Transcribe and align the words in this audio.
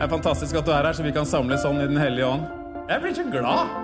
Det 0.00 0.06
er 0.06 0.14
fantastisk 0.14 0.56
at 0.56 0.64
du 0.64 0.70
er 0.72 0.86
her, 0.88 0.94
så 0.96 1.04
vi 1.04 1.10
kan 1.12 1.26
samles 1.28 1.60
sånn 1.60 1.76
i 1.76 1.84
Den 1.84 1.98
hellige 2.00 2.24
ånd. 2.24 2.44
Jeg 2.88 3.02
blir 3.02 3.12
så 3.18 3.24
glad. 3.28 3.74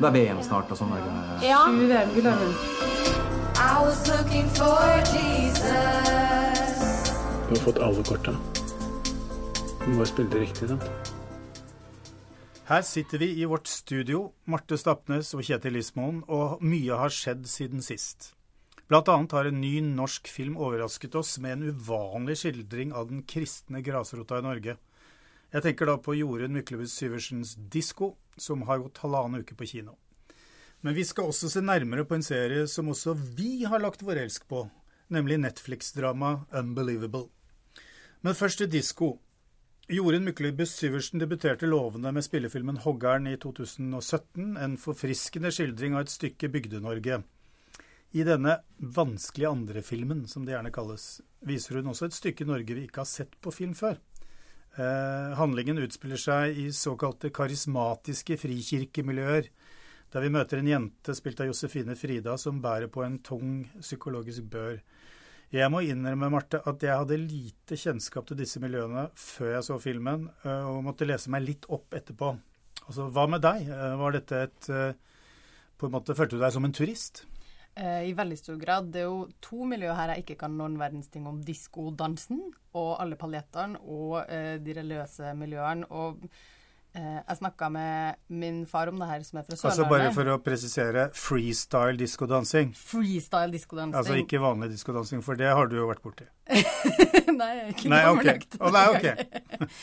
Det 0.00 0.08
er 0.08 0.14
VM 0.16 0.40
snart 0.42 0.72
og 0.74 0.80
sånn. 0.80 0.90
Ja. 1.46 1.60
VM-gull 1.70 2.26
har 2.26 2.40
hun. 2.40 2.56
I 3.54 3.76
was 3.78 4.00
looking 4.10 4.48
for 4.56 4.90
Jesus. 5.12 5.62
Du 7.46 7.54
har 7.54 7.62
fått 7.62 7.78
alle 7.78 8.02
korta. 8.10 8.34
Du 9.84 9.86
må 9.92 10.00
bare 10.00 10.10
spille 10.10 10.34
det 10.34 10.42
riktig, 10.48 10.72
da. 10.72 10.80
Her 12.72 12.82
sitter 12.90 13.22
vi 13.22 13.30
i 13.38 13.46
vårt 13.46 13.70
studio, 13.70 14.32
Marte 14.50 14.82
Stapnes 14.82 15.30
og 15.38 15.46
Kjetil 15.46 15.78
Lismoen, 15.78 16.24
og 16.26 16.58
mye 16.58 16.98
har 17.04 17.14
skjedd 17.14 17.46
siden 17.46 17.86
sist. 17.86 18.32
Blant 18.90 19.06
annet 19.06 19.38
har 19.38 19.46
en 19.46 19.62
ny 19.62 19.76
norsk 19.78 20.26
film 20.26 20.58
overrasket 20.58 21.14
oss 21.14 21.38
med 21.38 21.60
en 21.60 21.66
uvanlig 21.70 22.40
skildring 22.42 22.90
av 22.90 23.14
den 23.14 23.22
kristne 23.22 23.78
grasrota 23.78 24.42
i 24.42 24.48
Norge. 24.50 24.80
Jeg 25.50 25.64
tenker 25.64 25.88
da 25.88 25.96
på 25.98 26.14
Jorunn 26.14 26.54
Myklebust 26.54 27.00
Syversens 27.00 27.56
'Disko', 27.58 28.14
som 28.38 28.62
har 28.68 28.78
gått 28.78 29.00
halvannen 29.02 29.42
uke 29.42 29.56
på 29.58 29.66
kino. 29.66 29.96
Men 30.80 30.94
vi 30.94 31.02
skal 31.04 31.26
også 31.26 31.50
se 31.50 31.60
nærmere 31.60 32.04
på 32.06 32.14
en 32.14 32.22
serie 32.22 32.68
som 32.70 32.88
også 32.88 33.16
vi 33.18 33.64
har 33.66 33.82
lagt 33.82 34.04
vår 34.06 34.22
elsk 34.22 34.46
på, 34.48 34.68
nemlig 35.10 35.40
Netflix-dramaet 35.42 36.46
'Unbelievable'. 36.54 37.28
Men 38.22 38.34
først 38.34 38.58
til 38.58 38.68
'Disko'. 38.70 39.18
Jorunn 39.90 40.24
Myklebust 40.24 40.78
Syversen 40.78 41.18
debuterte 41.18 41.66
lovende 41.66 42.12
med 42.12 42.22
spillefilmen 42.22 42.78
'Hoggern' 42.78 43.26
i 43.26 43.36
2017, 43.36 44.56
en 44.56 44.76
forfriskende 44.76 45.50
skildring 45.50 45.94
av 45.94 46.00
et 46.06 46.14
stykke 46.14 46.48
Bygde-Norge. 46.48 47.24
I 48.12 48.22
denne 48.22 48.60
vanskelige 48.78 49.50
andrefilmen, 49.50 50.28
som 50.28 50.46
det 50.46 50.54
gjerne 50.54 50.70
kalles, 50.70 51.20
viser 51.42 51.74
hun 51.74 51.90
også 51.90 52.06
et 52.06 52.14
stykke 52.14 52.46
Norge 52.46 52.74
vi 52.74 52.86
ikke 52.86 53.02
har 53.02 53.10
sett 53.10 53.34
på 53.42 53.50
film 53.50 53.74
før. 53.74 53.98
Eh, 54.78 55.32
handlingen 55.34 55.80
utspiller 55.82 56.20
seg 56.20 56.58
i 56.62 56.68
såkalte 56.74 57.32
karismatiske 57.34 58.36
frikirkemiljøer, 58.38 59.48
der 60.10 60.24
vi 60.24 60.30
møter 60.30 60.60
en 60.60 60.70
jente 60.70 61.14
spilt 61.18 61.42
av 61.42 61.50
Josefine 61.50 61.96
Frida 61.98 62.36
som 62.38 62.60
bærer 62.62 62.90
på 62.90 63.02
en 63.06 63.18
tung 63.26 63.64
psykologisk 63.80 64.46
bør. 64.52 64.78
Jeg 65.50 65.66
må 65.74 65.80
innrømme, 65.82 66.28
Marte, 66.30 66.60
at 66.62 66.82
jeg 66.86 66.94
hadde 66.94 67.18
lite 67.18 67.74
kjennskap 67.74 68.28
til 68.28 68.38
disse 68.38 68.62
miljøene 68.62 69.08
før 69.18 69.56
jeg 69.56 69.66
så 69.66 69.80
filmen, 69.82 70.28
eh, 70.44 70.66
og 70.70 70.84
måtte 70.86 71.08
lese 71.08 71.32
meg 71.34 71.42
litt 71.48 71.66
opp 71.68 71.90
etterpå. 71.98 72.36
Altså, 72.86 73.08
Hva 73.10 73.26
med 73.30 73.42
deg? 73.42 73.66
Eh, 73.66 73.96
Var 73.98 74.14
dette 74.14 74.44
et 74.46 74.70
eh, 74.70 74.92
på 75.78 75.88
en 75.88 75.96
måte, 75.96 76.14
Følte 76.14 76.38
du 76.38 76.44
deg 76.44 76.54
som 76.54 76.64
en 76.64 76.76
turist? 76.76 77.24
Eh, 77.78 78.08
I 78.10 78.14
veldig 78.16 78.38
stor 78.38 78.56
grad. 78.60 78.90
Det 78.92 79.02
er 79.02 79.08
jo 79.08 79.26
to 79.44 79.66
miljøer 79.68 79.96
her 79.98 80.14
jeg 80.14 80.24
ikke 80.24 80.40
kan 80.42 80.56
noen 80.58 80.78
verdens 80.80 81.10
ting 81.12 81.26
om. 81.30 81.42
Diskodansen 81.46 82.42
og 82.76 82.96
alle 83.02 83.18
paljettene 83.20 83.80
og 83.86 84.24
eh, 84.26 84.56
de 84.62 84.74
religiøse 84.80 85.34
miljøene. 85.38 85.88
Og 85.90 86.26
jeg 86.94 87.36
snakka 87.38 87.68
med 87.70 88.18
min 88.28 88.64
far 88.66 88.90
om 88.90 88.98
det 88.98 89.06
her, 89.06 89.22
som 89.26 89.38
er 89.38 89.46
fra 89.46 89.58
Altså 89.70 89.84
Bare 89.90 90.10
for 90.14 90.26
å 90.32 90.38
presisere 90.42 91.08
freestyle 91.14 91.96
diskodansing. 92.00 92.72
Freestyle 92.74 93.52
diskodansing. 93.54 93.98
Altså 94.00 94.18
ikke 94.18 94.40
vanlig 94.42 94.72
diskodansing, 94.72 95.22
for 95.22 95.38
det 95.38 95.52
har 95.54 95.70
du 95.70 95.76
jo 95.78 95.86
vært 95.90 96.02
borti. 96.02 96.26
nei, 97.40 97.50
ikke 97.70 97.90
Nei, 97.92 98.00
ok. 98.10 98.24
gammeldags. 98.24 98.58
Oh, 98.60 98.72
nei, 98.74 98.86
ok. 98.94 99.68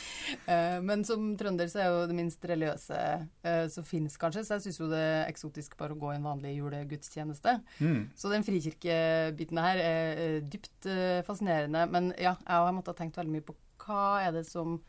Eh, 0.48 0.78
Men 0.84 1.04
som 1.06 1.24
trønder 1.38 1.68
så 1.72 1.80
er 1.84 1.88
jo 1.92 2.04
det 2.10 2.16
minst 2.18 2.44
religiøse 2.48 2.98
eh, 2.98 3.66
som 3.72 3.86
finnes, 3.88 4.16
kanskje. 4.20 4.46
Så 4.48 4.58
jeg 4.58 4.66
syns 4.68 4.80
jo 4.80 4.88
det 4.92 5.00
er 5.04 5.26
eksotisk 5.30 5.76
bare 5.80 5.96
å 5.96 6.00
gå 6.00 6.14
i 6.14 6.18
en 6.18 6.28
vanlig 6.28 6.54
julegudstjeneste. 6.58 7.58
Mm. 7.84 8.02
Så 8.18 8.32
den 8.32 8.46
frikirkebiten 8.48 9.60
her 9.62 9.82
er 9.84 10.22
eh, 10.24 10.38
dypt 10.44 10.88
eh, 10.90 11.20
fascinerende. 11.28 11.86
Men 11.92 12.12
ja, 12.16 12.36
jeg 12.42 12.64
har 12.64 12.76
måttet 12.76 12.96
ha 12.96 13.02
tenkt 13.04 13.20
veldig 13.20 13.36
mye 13.38 13.48
på 13.48 13.58
hva 13.88 14.06
er 14.26 14.34
det 14.40 14.46
som 14.50 14.80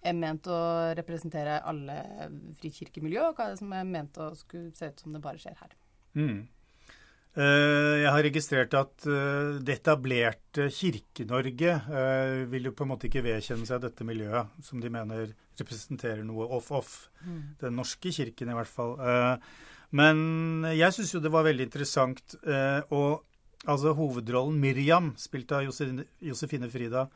er 0.00 0.16
ment 0.16 0.46
å 0.48 0.60
representere 0.96 1.58
alle 1.68 1.98
frikirkemiljø, 2.60 3.28
og 3.28 3.36
hva 3.36 3.48
er 3.48 3.54
det 3.54 3.60
som 3.60 3.74
er 3.76 3.84
ment 3.88 4.16
å 4.20 4.30
skulle 4.38 4.72
se 4.76 4.88
ut 4.90 5.04
som 5.04 5.12
det 5.14 5.22
bare 5.24 5.40
skjer 5.40 5.58
her. 5.60 5.76
Mm. 6.16 6.48
Eh, 7.38 8.02
Jeg 8.02 8.10
har 8.10 8.24
registrert 8.26 8.74
at 8.74 9.06
eh, 9.06 9.60
det 9.62 9.76
etablerte 9.78 10.66
Kirke-Norge 10.74 11.76
eh, 11.78 12.40
vil 12.50 12.66
jo 12.66 12.72
på 12.74 12.82
en 12.82 12.90
måte 12.90 13.06
ikke 13.06 13.22
vedkjenne 13.22 13.68
seg 13.68 13.84
dette 13.84 14.06
miljøet, 14.06 14.50
som 14.66 14.82
de 14.82 14.90
mener 14.90 15.30
representerer 15.60 16.24
noe 16.26 16.48
off-off. 16.56 17.10
Den 17.60 17.76
norske 17.76 18.10
kirken 18.16 18.50
i 18.50 18.56
hvert 18.56 18.70
fall. 18.70 18.94
Men 19.92 20.64
jeg 20.72 20.94
syns 20.96 21.12
jo 21.12 21.20
det 21.20 21.32
var 21.34 21.44
veldig 21.44 21.66
interessant. 21.66 22.32
Og 22.96 23.20
altså 23.68 23.92
hovedrollen 23.98 24.56
Miriam, 24.56 25.10
spilt 25.20 25.52
av 25.52 25.66
Josefine 25.68 26.70
Frida, 26.72 27.10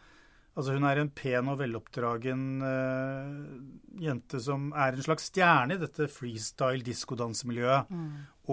Altså 0.55 0.77
Hun 0.77 0.87
er 0.87 1.01
en 1.03 1.11
pen 1.11 1.49
og 1.51 1.59
veloppdragen 1.59 2.43
uh, 2.63 3.39
jente 3.99 4.39
som 4.43 4.69
er 4.79 4.95
en 4.95 5.03
slags 5.03 5.27
stjerne 5.33 5.75
i 5.75 5.81
dette 5.81 6.07
freestyle 6.11 6.85
diskodansemiljøet. 6.87 7.91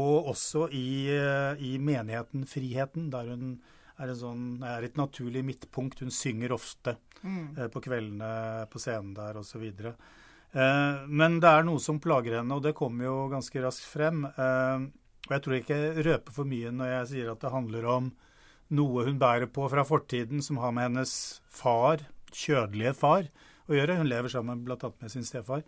Og 0.01 0.31
også 0.31 0.65
i, 0.73 1.11
uh, 1.13 1.53
i 1.61 1.75
menigheten 1.77 2.47
Friheten, 2.49 3.11
der 3.13 3.29
hun 3.29 3.59
er, 3.99 4.09
en 4.09 4.17
sånn, 4.17 4.47
er 4.65 4.87
et 4.87 4.97
naturlig 4.97 5.43
midtpunkt. 5.45 6.01
Hun 6.01 6.13
synger 6.13 6.55
ofte 6.55 6.95
eh, 7.21 7.67
på 7.69 7.83
kveldene 7.85 8.65
på 8.71 8.81
scenen 8.81 9.13
der 9.13 9.37
osv. 9.37 9.61
Uh, 9.61 11.05
men 11.05 11.37
det 11.43 11.51
er 11.51 11.67
noe 11.67 11.77
som 11.83 12.01
plager 12.01 12.39
henne, 12.39 12.57
og 12.57 12.65
det 12.65 12.73
kommer 12.79 13.11
jo 13.11 13.17
ganske 13.29 13.61
raskt 13.61 13.85
frem. 13.91 14.25
Og 14.25 15.35
jeg 15.35 15.45
tror 15.45 15.59
ikke 15.59 15.77
jeg 15.77 16.05
røper 16.09 16.33
for 16.33 16.49
mye 16.49 16.73
når 16.73 16.95
jeg 16.95 17.09
sier 17.13 17.29
at 17.35 17.45
det 17.45 17.53
handler 17.53 17.85
om 17.93 18.09
noe 18.71 19.05
hun 19.07 19.19
bærer 19.21 19.49
på 19.51 19.67
fra 19.71 19.83
fortiden 19.87 20.43
som 20.45 20.59
har 20.63 20.73
med 20.75 20.89
hennes 20.89 21.13
far, 21.51 22.05
kjødelige 22.31 22.95
far, 22.97 23.27
å 23.67 23.75
gjøre. 23.75 23.99
Hun 23.99 24.09
lever 24.09 24.31
sammen 24.31 24.63
bl.a. 24.65 24.91
med 25.01 25.13
sin 25.13 25.27
stefar. 25.27 25.63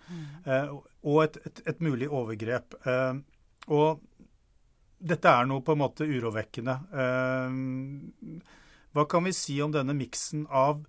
Eh, 0.45 0.71
og 1.03 1.19
et, 1.25 1.39
et, 1.47 1.63
et 1.73 1.83
mulig 1.83 2.09
overgrep. 2.09 2.77
Eh, 2.87 3.19
og 3.73 4.03
dette 5.03 5.29
er 5.29 5.47
noe 5.49 5.63
på 5.65 5.75
en 5.75 5.83
måte 5.83 6.07
urovekkende. 6.07 6.77
Eh, 7.03 8.41
hva 8.93 9.07
kan 9.09 9.25
vi 9.27 9.35
si 9.35 9.59
om 9.63 9.73
denne 9.73 9.95
miksen 9.97 10.47
av 10.49 10.83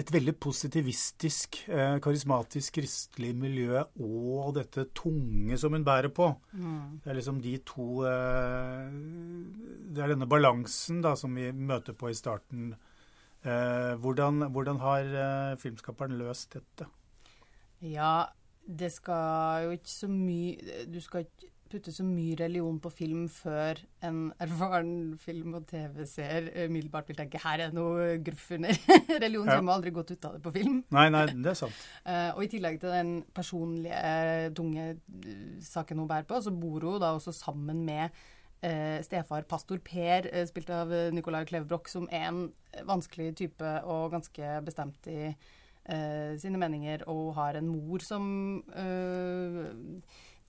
et 0.00 0.10
veldig 0.12 0.34
positivistisk, 0.40 1.60
eh, 1.68 1.98
karismatisk 2.02 2.78
kristelig 2.78 3.34
miljø 3.36 3.82
og 4.00 4.54
dette 4.56 4.86
tunge 4.96 5.58
som 5.60 5.76
hun 5.76 5.84
bærer 5.84 6.12
på? 6.14 6.30
Det 6.52 7.10
er 7.10 7.18
liksom 7.18 7.40
de 7.44 7.56
to 7.66 8.04
eh, 8.08 8.88
Det 9.90 10.02
er 10.02 10.14
denne 10.14 10.28
balansen 10.30 11.02
da 11.04 11.14
som 11.16 11.34
vi 11.34 11.50
møter 11.52 11.92
på 11.92 12.10
i 12.10 12.16
starten. 12.16 12.74
Eh, 13.44 13.94
hvordan, 14.00 14.50
hvordan 14.52 14.80
har 14.80 15.56
filmskaperen 15.60 16.18
løst 16.18 16.54
dette? 16.56 16.88
Ja, 17.80 18.26
det 18.66 18.92
skal 18.92 19.64
jo 19.64 19.70
ikke 19.70 19.90
så 19.90 20.08
mye 20.08 20.84
Du 20.86 21.00
skal 21.00 21.24
ikke 21.24 21.48
putte 21.70 21.92
så 21.94 22.02
mye 22.04 22.34
religion 22.40 22.80
på 22.82 22.90
film 22.92 23.28
før 23.30 23.78
en 24.06 24.16
erfaren 24.42 25.14
film- 25.22 25.54
og 25.54 25.68
TV-seer 25.70 26.48
umiddelbart 26.66 27.06
vil 27.12 27.18
tenke 27.20 27.38
her 27.44 27.60
er 27.62 27.70
det 27.70 27.76
noe 27.78 28.08
gruff 28.26 28.48
under. 28.56 28.74
religion 29.24 29.46
Ja. 29.46 29.56
kommer 29.60 29.76
aldri 29.78 29.92
godt 29.94 30.10
ut 30.16 30.24
av 30.26 30.34
det 30.36 30.42
på 30.44 30.52
film. 30.58 30.80
Nei, 30.90 31.06
nei, 31.14 31.22
det 31.30 31.52
er 31.52 31.60
sant. 31.62 31.78
uh, 32.06 32.32
og 32.36 32.42
i 32.44 32.50
tillegg 32.56 32.80
til 32.82 32.90
den 32.94 33.14
personlige, 33.36 33.94
eh, 33.94 34.50
tunge 34.58 34.88
eh, 34.96 35.46
saken 35.62 36.02
hun 36.02 36.10
bærer 36.10 36.26
på, 36.28 36.40
så 36.42 36.50
bor 36.52 36.80
hun 36.90 37.00
da 37.02 37.12
også 37.16 37.32
sammen 37.38 37.84
med 37.86 38.10
eh, 38.66 38.98
stefar 39.06 39.46
pastor 39.48 39.78
Per, 39.86 40.26
eh, 40.32 40.46
spilt 40.50 40.70
av 40.74 40.90
eh, 40.92 41.08
Nicolai 41.14 41.44
Klevebrok, 41.48 41.88
som 41.88 42.08
er 42.10 42.26
en 42.32 42.42
vanskelig 42.86 43.32
type 43.40 43.70
og 43.86 44.10
ganske 44.12 44.50
bestemt 44.66 45.06
i 45.10 45.20
eh, 45.30 46.34
sine 46.38 46.58
meninger, 46.60 47.06
og 47.10 47.32
har 47.38 47.56
en 47.58 47.70
mor 47.70 48.02
som 48.04 48.26
eh, 48.74 49.70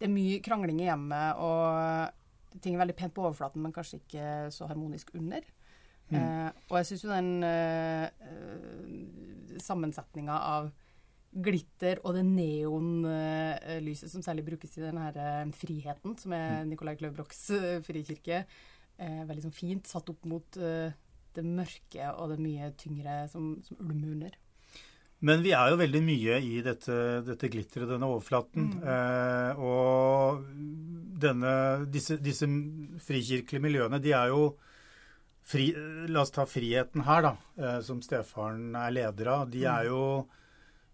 Det 0.01 0.07
er 0.07 0.13
mye 0.15 0.41
krangling 0.41 0.79
i 0.81 0.87
hjemmet, 0.87 1.37
og 1.37 2.57
ting 2.63 2.73
er 2.73 2.81
veldig 2.81 2.95
pent 2.97 3.13
på 3.13 3.21
overflaten, 3.21 3.61
men 3.61 3.73
kanskje 3.75 3.99
ikke 4.01 4.23
så 4.49 4.65
harmonisk 4.65 5.13
under. 5.13 5.45
Eh, 6.11 6.49
og 6.67 6.79
jeg 6.79 6.87
syns 6.89 7.03
jo 7.05 7.11
den 7.13 7.43
eh, 7.47 8.09
sammensetninga 9.63 10.39
av 10.49 10.71
glitter 11.31 12.01
og 12.03 12.17
det 12.17 12.25
neonlyset 12.27 14.11
som 14.11 14.23
særlig 14.25 14.43
brukes 14.49 14.73
i 14.75 14.83
den 14.83 14.99
her 14.99 15.15
eh, 15.21 15.53
friheten, 15.55 16.17
som 16.19 16.35
er 16.35 16.65
Nicolai 16.67 16.97
Kløvbroks 16.99 17.45
eh, 17.55 17.77
frikirke, 17.85 18.43
eh, 18.97 19.21
veldig 19.29 19.45
sånn 19.45 19.55
fint 19.55 19.87
satt 19.87 20.11
opp 20.11 20.27
mot 20.27 20.59
eh, 20.59 20.91
det 21.31 21.45
mørke 21.47 22.09
og 22.17 22.33
det 22.33 22.41
mye 22.43 22.73
tyngre 22.79 23.21
som, 23.31 23.53
som 23.63 23.79
ulmer 23.79 24.17
under. 24.17 24.35
Men 25.21 25.43
vi 25.45 25.51
er 25.53 25.69
jo 25.69 25.77
veldig 25.77 26.01
mye 26.01 26.39
i 26.41 26.63
dette, 26.65 26.95
dette 27.27 27.49
glitteret, 27.53 27.89
denne 27.91 28.09
overflaten. 28.09 28.71
Eh, 28.81 29.59
og 29.61 30.41
denne, 31.21 31.53
disse, 31.93 32.17
disse 32.17 32.49
frikirkelige 33.05 33.61
miljøene, 33.61 34.01
de 34.01 34.15
er 34.17 34.31
jo 34.33 34.47
fri, 35.45 35.67
La 36.09 36.23
oss 36.23 36.33
ta 36.33 36.47
friheten 36.49 37.05
her, 37.05 37.25
da, 37.27 37.33
eh, 37.61 37.79
som 37.85 38.01
stefaren 38.01 38.73
er 38.77 38.95
leder 38.97 39.29
av. 39.35 39.43
De 39.53 39.61
er 39.69 39.91
jo 39.91 40.01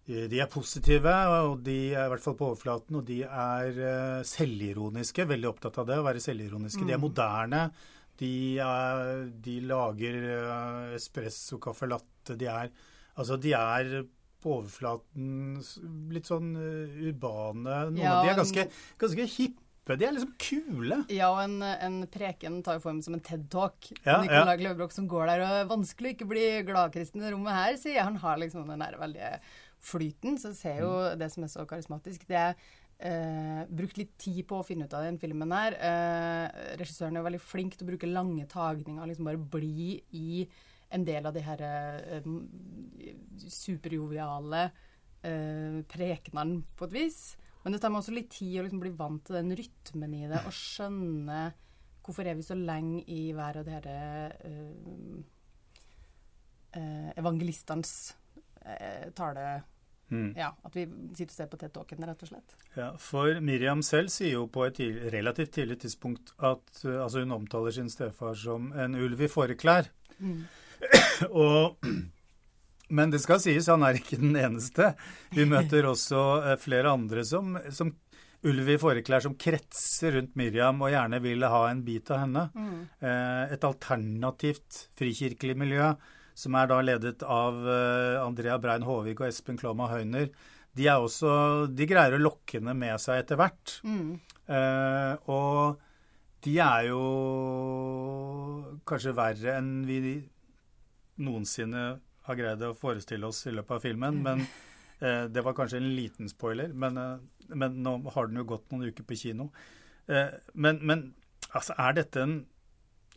eh, 0.04 0.26
de 0.28 0.42
er 0.44 0.50
positive, 0.52 1.14
og 1.48 1.64
de 1.64 1.78
er 1.94 2.04
i 2.04 2.12
hvert 2.12 2.26
fall 2.26 2.36
på 2.36 2.50
overflaten, 2.50 3.00
og 3.00 3.08
de 3.08 3.22
er 3.24 3.80
eh, 3.92 4.26
selvironiske. 4.28 5.28
Veldig 5.32 5.50
opptatt 5.54 5.80
av 5.80 5.88
det, 5.88 5.98
å 6.02 6.04
være 6.04 6.24
selvironiske. 6.24 6.84
De 6.84 6.98
er 6.98 7.00
moderne. 7.00 7.64
De, 8.18 8.34
er, 8.60 9.24
de 9.40 9.56
lager 9.72 10.20
eh, 10.36 10.94
espresso, 11.00 11.56
caffè 11.64 11.88
latte. 11.88 12.36
De 12.36 12.52
er, 12.52 12.72
altså, 13.16 13.40
de 13.40 13.56
er 13.56 13.92
på 14.42 14.58
overflaten 14.60 15.58
litt 16.14 16.28
sånn 16.28 16.52
eh, 16.56 16.98
urbane. 17.10 17.78
Noen 17.90 18.02
Ja, 18.02 18.18
av 18.20 18.26
de 18.26 18.30
er 18.32 18.38
ganske, 18.42 18.64
ganske 19.00 19.26
hippe. 19.36 19.64
De 19.96 20.04
er 20.04 20.12
liksom 20.12 20.34
kule. 20.36 20.98
Ja, 21.08 21.30
og 21.32 21.38
en, 21.46 21.62
en 21.64 21.94
preken 22.12 22.58
tar 22.62 22.76
jo 22.76 22.82
form 22.84 22.98
som 23.00 23.14
en 23.16 23.22
TED-talk. 23.24 23.88
Ja, 24.04 24.18
Nicolai 24.20 24.58
Kløverbrok 24.60 24.92
som 24.92 25.06
går 25.08 25.30
der 25.30 25.44
og 25.46 25.54
er 25.62 25.70
vanskelig 25.70 26.10
å 26.10 26.16
ikke 26.18 26.28
bli 26.28 26.42
gladkristen 26.68 27.24
i 27.24 27.30
rommet 27.32 27.56
her, 27.56 27.78
sier 27.80 27.96
jeg. 27.96 28.04
Han 28.04 28.20
har 28.20 28.36
liksom 28.42 28.68
den 28.68 28.84
der 28.84 28.98
veldige 29.00 29.30
flyten. 29.80 30.36
Så 30.42 30.52
ser 30.58 30.82
jo 30.84 30.90
Mm. 30.92 31.18
det 31.22 31.30
som 31.32 31.44
er 31.46 31.48
så 31.54 31.64
karismatisk. 31.70 32.26
Det 32.28 32.36
er 32.36 32.54
eh, 33.00 33.64
brukt 33.70 33.96
litt 33.96 34.12
tid 34.18 34.42
på 34.50 34.58
å 34.60 34.66
finne 34.66 34.84
ut 34.84 34.92
av 34.98 35.04
den 35.06 35.16
filmen 35.22 35.52
her. 35.56 35.72
Eh, 35.80 36.76
regissøren 36.80 37.16
er 37.16 37.22
veldig 37.24 37.40
flink 37.40 37.76
til 37.78 37.86
å 37.86 37.90
bruke 37.92 38.12
lange 38.12 38.44
tagninger, 38.50 39.06
liksom 39.08 39.24
bare 39.30 39.38
bli 39.38 40.02
i 40.12 40.48
en 40.90 41.04
del 41.04 41.26
av 41.28 41.34
de 41.36 41.42
her 41.44 41.62
eh, 41.66 42.28
superjoviale 43.48 44.64
eh, 45.22 45.80
prekenene 45.90 46.62
på 46.76 46.88
et 46.88 46.96
vis. 46.96 47.22
Men 47.64 47.74
det 47.74 47.80
tar 47.82 47.92
meg 47.92 48.02
også 48.02 48.14
litt 48.16 48.30
tid 48.32 48.60
å 48.60 48.66
liksom 48.66 48.82
bli 48.82 48.92
vant 48.96 49.24
til 49.26 49.36
den 49.40 49.56
rytmen 49.58 50.14
i 50.16 50.26
det, 50.30 50.42
og 50.46 50.54
skjønne 50.54 51.40
hvorfor 52.06 52.28
er 52.28 52.38
vi 52.38 52.46
så 52.46 52.56
lenge 52.56 53.02
i 53.12 53.32
hver 53.36 53.58
av 53.60 53.66
de 53.66 53.74
her 53.74 53.88
eh, 53.92 54.54
eh, 56.78 57.10
evangelistenes 57.20 57.98
eh, 58.64 59.10
tale... 59.16 59.58
Mm. 60.08 60.30
Ja, 60.38 60.54
at 60.64 60.72
vi 60.72 60.86
sitter 61.12 61.28
og 61.28 61.34
ser 61.34 61.48
på 61.52 61.58
TED-talken, 61.60 62.04
rett 62.08 62.22
og 62.24 62.30
slett. 62.30 62.54
Ja, 62.78 62.86
for 62.96 63.42
Miriam 63.44 63.82
selv 63.84 64.08
sier 64.08 64.38
jo 64.38 64.46
på 64.48 64.62
et 64.64 64.78
tidlig, 64.78 65.10
relativt 65.12 65.52
tidlig 65.58 65.76
tidspunkt 65.82 66.32
at 66.38 66.80
uh, 66.86 67.02
altså 67.04 67.26
hun 67.26 67.34
omtaler 67.36 67.74
sin 67.76 67.90
stefar 67.92 68.32
som 68.32 68.70
en 68.72 68.96
ulv 68.96 69.20
i 69.20 69.28
fåreklær. 69.28 69.90
Og, 71.44 71.78
men 72.88 73.14
det 73.14 73.22
skal 73.22 73.40
sies, 73.42 73.68
han 73.70 73.84
er 73.86 73.98
ikke 73.98 74.20
den 74.20 74.36
eneste. 74.38 74.92
Vi 75.34 75.48
møter 75.48 75.88
også 75.90 76.26
uh, 76.44 76.52
flere 76.60 76.92
andre 76.94 77.24
som, 77.26 77.56
som 77.74 77.92
ulv 78.46 78.68
i 78.70 78.76
fåreklær 78.78 79.24
som 79.24 79.34
kretser 79.38 80.14
rundt 80.14 80.36
Miriam 80.38 80.78
og 80.84 80.92
gjerne 80.92 81.18
vil 81.24 81.42
ha 81.48 81.64
en 81.70 81.82
bit 81.86 82.10
av 82.14 82.22
henne. 82.22 82.44
Eh, 83.02 83.54
et 83.54 83.66
alternativt 83.66 84.84
frikirkelig 84.98 85.56
miljø 85.58 85.90
som 86.38 86.54
er 86.54 86.70
da 86.70 86.78
ledet 86.84 87.24
av 87.26 87.58
eh, 87.66 88.20
Andrea 88.22 88.58
Brein 88.62 88.86
Håvig 88.86 89.16
og 89.18 89.26
Espen 89.26 89.58
Klåma 89.58 89.90
Høyner, 89.90 90.30
de 90.78 90.86
er 90.86 91.02
også 91.02 91.66
De 91.74 91.86
greier 91.90 92.14
å 92.14 92.22
lokke 92.22 92.60
henne 92.60 92.76
med 92.78 93.00
seg 93.02 93.24
etter 93.24 93.40
hvert. 93.40 93.80
Eh, 94.46 95.14
og 95.34 95.80
de 96.46 96.54
er 96.62 96.84
jo 96.92 97.02
kanskje 98.86 99.16
verre 99.16 99.56
enn 99.58 99.72
vi 99.88 99.98
noensinne 101.22 101.84
har 102.28 102.38
greid 102.38 102.64
å 102.64 102.74
forestille 102.76 103.28
oss 103.28 103.44
i 103.48 103.54
løpet 103.54 103.76
av 103.78 103.84
filmen. 103.84 104.20
Men 104.24 104.44
eh, 105.00 105.24
det 105.32 105.44
var 105.44 105.56
kanskje 105.58 105.80
en 105.80 105.90
liten 105.96 106.30
spoiler. 106.30 106.72
Men, 106.74 106.98
eh, 107.00 107.54
men 107.54 107.80
nå 107.84 107.98
har 108.14 108.28
den 108.28 108.42
jo 108.42 108.48
gått 108.54 108.68
noen 108.72 108.90
uker 108.90 109.06
på 109.08 109.18
kino. 109.18 109.50
Eh, 110.06 110.34
men, 110.54 110.80
men 110.82 111.08
altså, 111.52 111.76
er 111.78 112.00
dette 112.02 112.24
en 112.24 112.38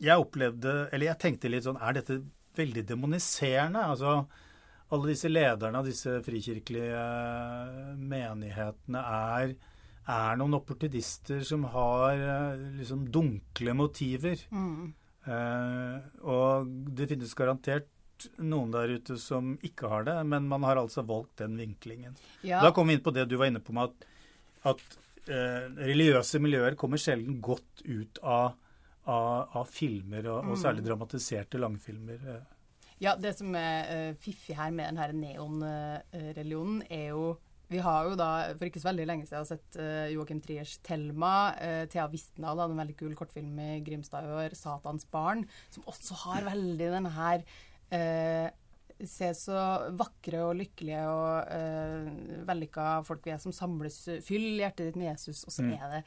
Jeg 0.02 0.18
opplevde 0.20 0.90
Eller 0.92 1.06
jeg 1.06 1.20
tenkte 1.22 1.48
litt 1.48 1.64
sånn 1.64 1.78
Er 1.80 1.94
dette 1.96 2.18
veldig 2.58 2.82
demoniserende? 2.88 3.84
Altså 3.94 4.26
alle 4.92 5.12
disse 5.14 5.30
lederne 5.30 5.80
av 5.80 5.88
disse 5.88 6.18
frikirkelige 6.24 6.96
eh, 7.00 7.92
menighetene 7.96 9.00
er, 9.00 9.54
er 10.04 10.40
noen 10.40 10.58
opportunister 10.58 11.40
som 11.48 11.64
har 11.72 12.18
eh, 12.20 12.64
liksom 12.80 13.06
dunkle 13.14 13.76
motiver. 13.78 14.42
Eh, 14.52 14.82
og 15.30 16.70
det 16.98 17.06
finnes 17.12 17.34
garantert 17.38 17.90
noen 18.42 18.72
der 18.74 18.96
ute 18.98 19.16
som 19.20 19.54
ikke 19.64 19.90
har 19.90 20.06
det, 20.06 20.16
men 20.28 20.48
man 20.50 20.64
har 20.66 20.80
altså 20.80 21.04
valgt 21.06 21.38
den 21.42 21.56
vinklingen. 21.58 22.16
Ja. 22.46 22.62
Da 22.62 22.72
kom 22.74 22.90
vi 22.90 22.98
inn 22.98 23.04
på 23.04 23.14
det 23.14 23.26
du 23.30 23.36
var 23.40 23.50
inne 23.50 23.62
på 23.62 23.74
med 23.76 23.90
at, 23.90 24.06
at 24.72 24.98
eh, 25.26 25.68
religiøse 25.78 26.40
miljøer 26.42 26.78
kommer 26.78 27.00
sjelden 27.02 27.40
godt 27.42 27.84
ut 27.84 28.20
av, 28.22 28.58
av, 29.04 29.58
av 29.62 29.70
filmer, 29.70 30.28
og, 30.30 30.52
og 30.52 30.60
særlig 30.60 30.86
dramatiserte 30.86 31.60
langfilmer. 31.62 32.26
eh. 32.36 32.42
Ja, 33.02 33.16
det 33.18 33.32
som 33.34 33.54
er 33.58 33.88
uh, 33.90 34.18
fiffig 34.22 34.54
her 34.54 34.70
med 34.70 34.92
den 34.92 35.00
her 35.02 35.14
neonreligionen, 35.16 36.84
er 36.86 37.08
jo 37.10 37.24
Vi 37.72 37.80
har 37.80 38.08
jo 38.08 38.16
da 38.18 38.30
for 38.58 38.68
ikke 38.68 38.80
så 38.82 38.90
veldig 38.90 39.06
lenge 39.08 39.28
siden 39.28 39.46
sett 39.48 39.78
uh, 39.80 40.08
Joakim 40.12 40.40
Triers 40.44 40.74
'Thelma'. 40.84 41.52
Uh, 41.56 41.84
Thea 41.92 42.08
Wistendal 42.12 42.60
hadde 42.60 42.76
en 42.76 42.82
veldig 42.82 42.96
kul 42.98 43.14
kortfilm 43.16 43.54
i 43.62 43.78
Grimstad 43.86 44.28
i 44.28 44.34
år, 44.42 44.56
'Satans 44.56 45.06
barn', 45.12 45.46
som 45.72 45.86
også 45.88 46.18
har 46.26 46.48
veldig 46.50 46.90
denne 46.98 47.14
her 47.16 47.46
uh, 47.94 48.48
Se 49.02 49.32
så 49.34 49.60
vakre 49.98 50.44
og 50.46 50.52
lykkelige 50.60 51.00
og 51.10 51.48
uh, 51.50 52.44
vellykka 52.46 53.00
folk 53.08 53.24
vi 53.26 53.32
er 53.34 53.40
som 53.42 53.54
samles. 53.56 53.96
Fyll 54.22 54.60
hjertet 54.60 54.92
ditt 54.92 54.98
med 55.00 55.08
Jesus, 55.08 55.40
og 55.48 55.54
så 55.56 55.64
er 55.64 55.96
det 55.96 56.02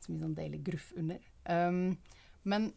så 0.00 0.12
mye 0.14 0.22
sånn 0.22 0.36
deilig 0.38 0.62
gruff 0.70 0.86
under. 0.96 1.20
Um, 1.44 1.98
men 2.48 2.70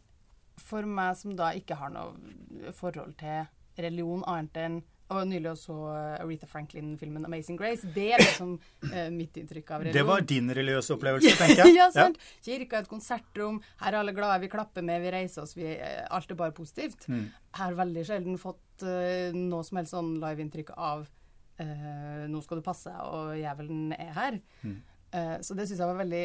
for 0.60 0.84
meg 0.84 1.16
som 1.22 1.38
da 1.40 1.54
ikke 1.56 1.78
har 1.80 1.94
noe 1.94 2.74
forhold 2.76 3.16
til 3.22 3.48
religion 3.80 4.26
annet 4.28 4.60
enn 4.60 4.82
og 5.12 5.28
nylig 5.28 5.50
også 5.52 5.76
Aretha 6.22 6.48
Franklin-filmen 6.50 7.26
'Amazing 7.26 7.60
Grace'. 7.60 7.88
Det 7.94 8.08
er 8.16 8.24
liksom 8.24 8.54
eh, 8.92 9.10
mitt 9.14 9.38
inntrykk 9.38 9.72
av 9.72 9.84
religion. 9.84 9.98
Det 10.00 10.08
var 10.08 10.26
din 10.34 10.52
religiøse 10.56 10.96
opplevelse, 10.96 11.34
tenker 11.42 11.64
jeg. 11.66 11.76
ja, 11.82 11.90
sant. 11.92 12.20
Kirka 12.46 12.80
er 12.80 12.86
et 12.86 12.92
konsertrom. 12.92 13.62
Her 13.82 13.94
er 13.94 14.00
alle 14.02 14.16
glade, 14.16 14.42
vi 14.44 14.52
klapper 14.52 14.86
med, 14.86 15.02
vi 15.04 15.14
reiser 15.14 15.44
oss. 15.44 15.56
Vi, 15.58 15.68
eh, 15.76 16.04
alt 16.10 16.32
er 16.32 16.40
bare 16.40 16.56
positivt. 16.56 17.08
Mm. 17.12 17.26
Har 17.60 17.80
veldig 17.80 18.06
sjelden 18.08 18.38
fått 18.40 18.86
uh, 18.88 19.34
noe 19.36 19.66
som 19.68 19.82
helst 19.82 19.94
sånn 19.94 20.14
live-inntrykk 20.22 20.72
av 20.78 21.04
uh, 21.04 22.24
'nå 22.32 22.42
skal 22.46 22.62
du 22.62 22.66
passe 22.66 22.94
og 23.12 23.36
jævelen 23.40 23.92
er 23.98 24.14
her'. 24.16 24.40
Mm. 24.64 24.78
Uh, 25.12 25.38
så 25.44 25.58
det 25.58 25.68
syns 25.68 25.82
jeg 25.84 25.92
var 25.92 26.00
veldig 26.00 26.24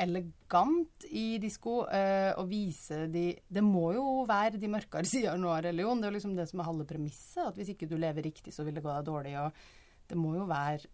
elegant 0.00 1.06
i 1.08 1.38
disko 1.40 1.86
eh, 1.88 2.32
å 2.36 2.44
vise 2.48 3.06
de 3.12 3.30
Det 3.48 3.62
må 3.64 3.88
jo 3.96 4.24
være 4.28 4.60
de 4.60 4.70
mørkere 4.70 5.08
sidene 5.12 5.40
nå 5.42 5.52
av 5.54 5.64
religion. 5.68 6.00
Det 6.00 6.08
er 6.08 6.12
jo 6.12 6.18
liksom 6.18 6.36
det 6.36 6.48
som 6.50 6.62
er 6.62 6.68
halve 6.70 6.88
premisset. 6.88 7.42
At 7.48 7.60
hvis 7.60 7.72
ikke 7.74 7.88
du 7.90 7.96
lever 8.00 8.28
riktig, 8.28 8.54
så 8.54 8.66
vil 8.66 8.76
det 8.76 8.84
gå 8.84 8.92
deg 8.92 9.08
dårlig. 9.08 9.36
Og 9.40 10.08
det 10.10 10.20
må 10.20 10.34
jo 10.36 10.48
være 10.50 10.92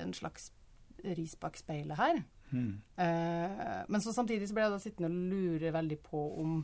en 0.00 0.12
slags 0.16 0.50
ris 1.16 1.36
bak 1.40 1.56
speilet 1.58 1.98
her. 1.98 2.20
Eh, 2.50 3.84
men 3.88 4.02
så 4.02 4.12
samtidig 4.14 4.48
så 4.50 4.56
ble 4.56 4.66
jeg 4.66 4.74
da 4.74 4.82
sittende 4.82 5.10
og 5.10 5.30
lure 5.30 5.72
veldig 5.74 5.98
på 6.02 6.22
om 6.42 6.60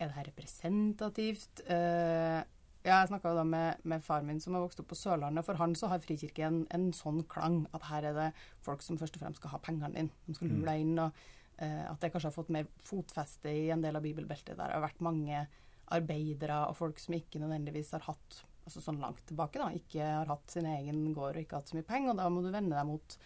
Er 0.00 0.08
det 0.08 0.16
her 0.16 0.28
representativt? 0.30 1.60
Eh, 1.68 2.40
ja, 2.80 3.02
jeg 3.02 3.10
snakka 3.10 3.32
med, 3.44 3.82
med 3.84 4.04
far 4.04 4.22
min 4.24 4.40
som 4.40 4.54
har 4.56 4.62
vokst 4.64 4.80
opp 4.80 4.88
på 4.92 4.96
Sørlandet. 4.96 5.44
For 5.44 5.58
han 5.60 5.74
så 5.76 5.90
har 5.92 6.00
frikirke 6.00 6.46
en, 6.46 6.62
en 6.72 6.88
sånn 6.96 7.22
klang 7.28 7.62
at 7.76 7.84
her 7.90 8.06
er 8.08 8.16
det 8.16 8.28
folk 8.64 8.84
som 8.84 8.98
først 9.00 9.18
og 9.18 9.24
fremst 9.24 9.42
skal 9.42 9.52
ha 9.52 9.60
pengene 9.64 9.92
dine. 9.96 10.22
De 10.24 10.36
skal 10.36 10.48
lure 10.48 10.64
deg 10.70 10.84
inn. 10.86 10.94
og 11.02 11.18
eh, 11.60 11.82
At 11.90 12.00
det 12.00 12.12
kanskje 12.14 12.30
har 12.30 12.38
fått 12.38 12.54
mer 12.56 12.70
fotfeste 12.86 13.52
i 13.52 13.66
en 13.74 13.84
del 13.84 14.00
av 14.00 14.06
bibelbeltet. 14.06 14.54
Der 14.54 14.64
det 14.72 14.78
har 14.78 14.86
vært 14.86 15.04
mange 15.04 15.44
arbeidere 15.90 16.62
og 16.70 16.78
folk 16.78 17.02
som 17.02 17.18
ikke 17.18 17.42
nødvendigvis 17.42 17.92
har 17.98 18.06
hatt 18.06 18.40
altså 18.64 18.82
sånn 18.84 19.00
langt 19.02 19.22
tilbake 19.26 19.58
da, 19.58 19.70
ikke 19.74 20.04
har 20.04 20.28
hatt 20.30 20.52
sin 20.52 20.68
egen 20.68 21.08
gård 21.16 21.34
og 21.34 21.42
ikke 21.42 21.58
hatt 21.60 21.70
så 21.72 21.76
mye 21.76 21.88
penger. 21.88 22.14
Og 22.14 22.22
da 22.22 22.32
må 22.32 22.44
du 22.44 22.48
vende 22.48 22.76
deg 22.78 22.88
mot 22.88 23.20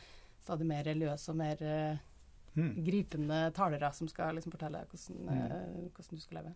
stadig 0.44 0.66
mer 0.66 0.82
religiøse 0.88 1.30
og 1.30 1.38
mer 1.40 1.62
eh, 1.62 2.02
gripende 2.54 3.40
talere 3.54 3.90
som 3.94 4.10
skal 4.10 4.34
liksom 4.34 4.54
fortelle 4.54 4.82
deg 4.82 4.90
hvordan, 4.90 5.34
eh, 5.34 5.90
hvordan 5.94 6.18
du 6.18 6.24
skal 6.26 6.40
leve. 6.40 6.54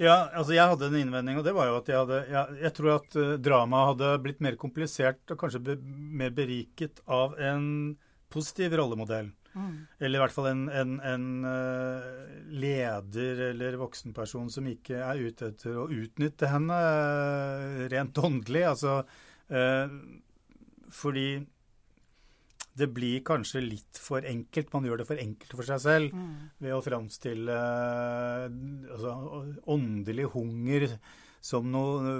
Ja, 0.00 0.30
altså 0.32 0.54
jeg 0.56 0.64
hadde 0.64 0.88
en 0.88 0.96
innvending, 0.96 1.36
og 1.36 1.44
det 1.44 1.52
var 1.52 1.68
jo 1.68 1.74
at 1.76 1.88
jeg 1.90 1.98
hadde 1.98 2.20
Jeg, 2.30 2.60
jeg 2.62 2.72
tror 2.78 2.94
at 2.94 3.16
uh, 3.20 3.34
dramaet 3.36 3.90
hadde 3.90 4.12
blitt 4.24 4.40
mer 4.44 4.56
komplisert 4.60 5.34
og 5.34 5.42
kanskje 5.42 5.60
be, 5.66 5.76
mer 6.22 6.32
beriket 6.32 7.02
av 7.04 7.36
en 7.36 7.66
positiv 8.32 8.78
rollemodell. 8.80 9.28
Eller 9.98 10.16
i 10.16 10.22
hvert 10.22 10.32
fall 10.32 10.46
en, 10.46 10.60
en, 10.70 10.92
en 11.02 11.24
eh, 11.50 12.04
leder 12.54 13.40
eller 13.48 13.80
voksenperson 13.80 14.46
som 14.54 14.68
ikke 14.70 15.00
er 15.02 15.24
ute 15.26 15.48
etter 15.50 15.74
å 15.74 15.88
utnytte 15.90 16.46
henne 16.52 16.76
eh, 16.78 17.80
rent 17.90 18.20
åndelig. 18.22 18.62
Altså 18.70 19.00
fordi 20.94 21.26
det 22.80 22.88
blir 22.96 23.20
kanskje 23.26 23.62
litt 23.64 24.00
for 24.00 24.24
enkelt. 24.26 24.72
Man 24.74 24.86
gjør 24.88 25.02
det 25.02 25.08
for 25.08 25.20
enkelt 25.20 25.56
for 25.58 25.68
seg 25.68 25.82
selv 25.84 26.16
ved 26.62 26.76
å 26.76 26.82
framstille 26.84 27.56
eh, 27.56 28.46
altså, 28.96 29.14
åndelig 29.74 30.30
hunger 30.34 30.88
som 31.44 31.68
noe 31.72 32.16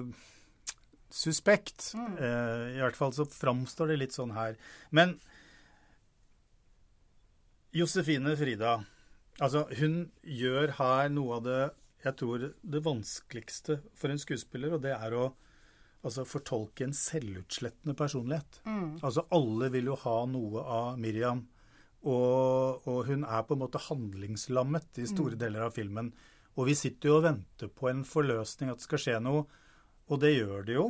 suspekt. 1.10 1.90
suspekt. 1.90 2.20
Eh, 2.20 2.64
I 2.76 2.84
hvert 2.84 2.98
fall 2.98 3.16
så 3.16 3.26
framstår 3.28 3.92
det 3.92 4.00
litt 4.04 4.16
sånn 4.16 4.36
her. 4.36 4.56
Men 4.94 5.16
Josefine 7.74 8.34
Frida, 8.38 8.80
altså 9.38 9.66
hun 9.78 10.08
gjør 10.26 10.74
her 10.80 11.12
noe 11.12 11.38
av 11.38 11.44
det 11.46 11.60
jeg 12.00 12.16
tror 12.16 12.46
det 12.48 12.80
vanskeligste 12.82 13.76
for 13.98 14.12
en 14.12 14.20
skuespiller, 14.20 14.72
og 14.74 14.82
det 14.84 14.94
er 14.96 15.14
å 15.14 15.30
altså, 16.06 16.26
fortolke 16.28 16.86
en 16.86 16.96
selvutslettende 16.96 17.96
personlighet. 17.98 18.60
Altså 19.02 19.26
alle 19.36 19.70
vil 19.74 19.92
jo 19.92 19.98
ha 20.04 20.16
noe 20.30 20.64
av 20.64 21.00
Miriam. 21.00 21.44
Og, 22.00 22.86
og 22.88 23.04
hun 23.10 23.26
er 23.28 23.44
på 23.44 23.56
en 23.56 23.60
måte 23.60 23.82
handlingslammet 23.90 25.02
i 25.02 25.08
store 25.10 25.36
deler 25.40 25.66
av 25.66 25.76
filmen. 25.76 26.12
Og 26.56 26.70
vi 26.70 26.76
sitter 26.78 27.10
jo 27.10 27.18
og 27.18 27.26
venter 27.28 27.70
på 27.72 27.90
en 27.90 28.02
forløsning, 28.08 28.72
at 28.72 28.80
det 28.80 28.88
skal 28.88 29.02
skje 29.04 29.20
noe. 29.22 29.44
Og 30.10 30.20
det 30.22 30.34
gjør 30.34 30.66
det 30.66 30.76
jo. 30.78 30.88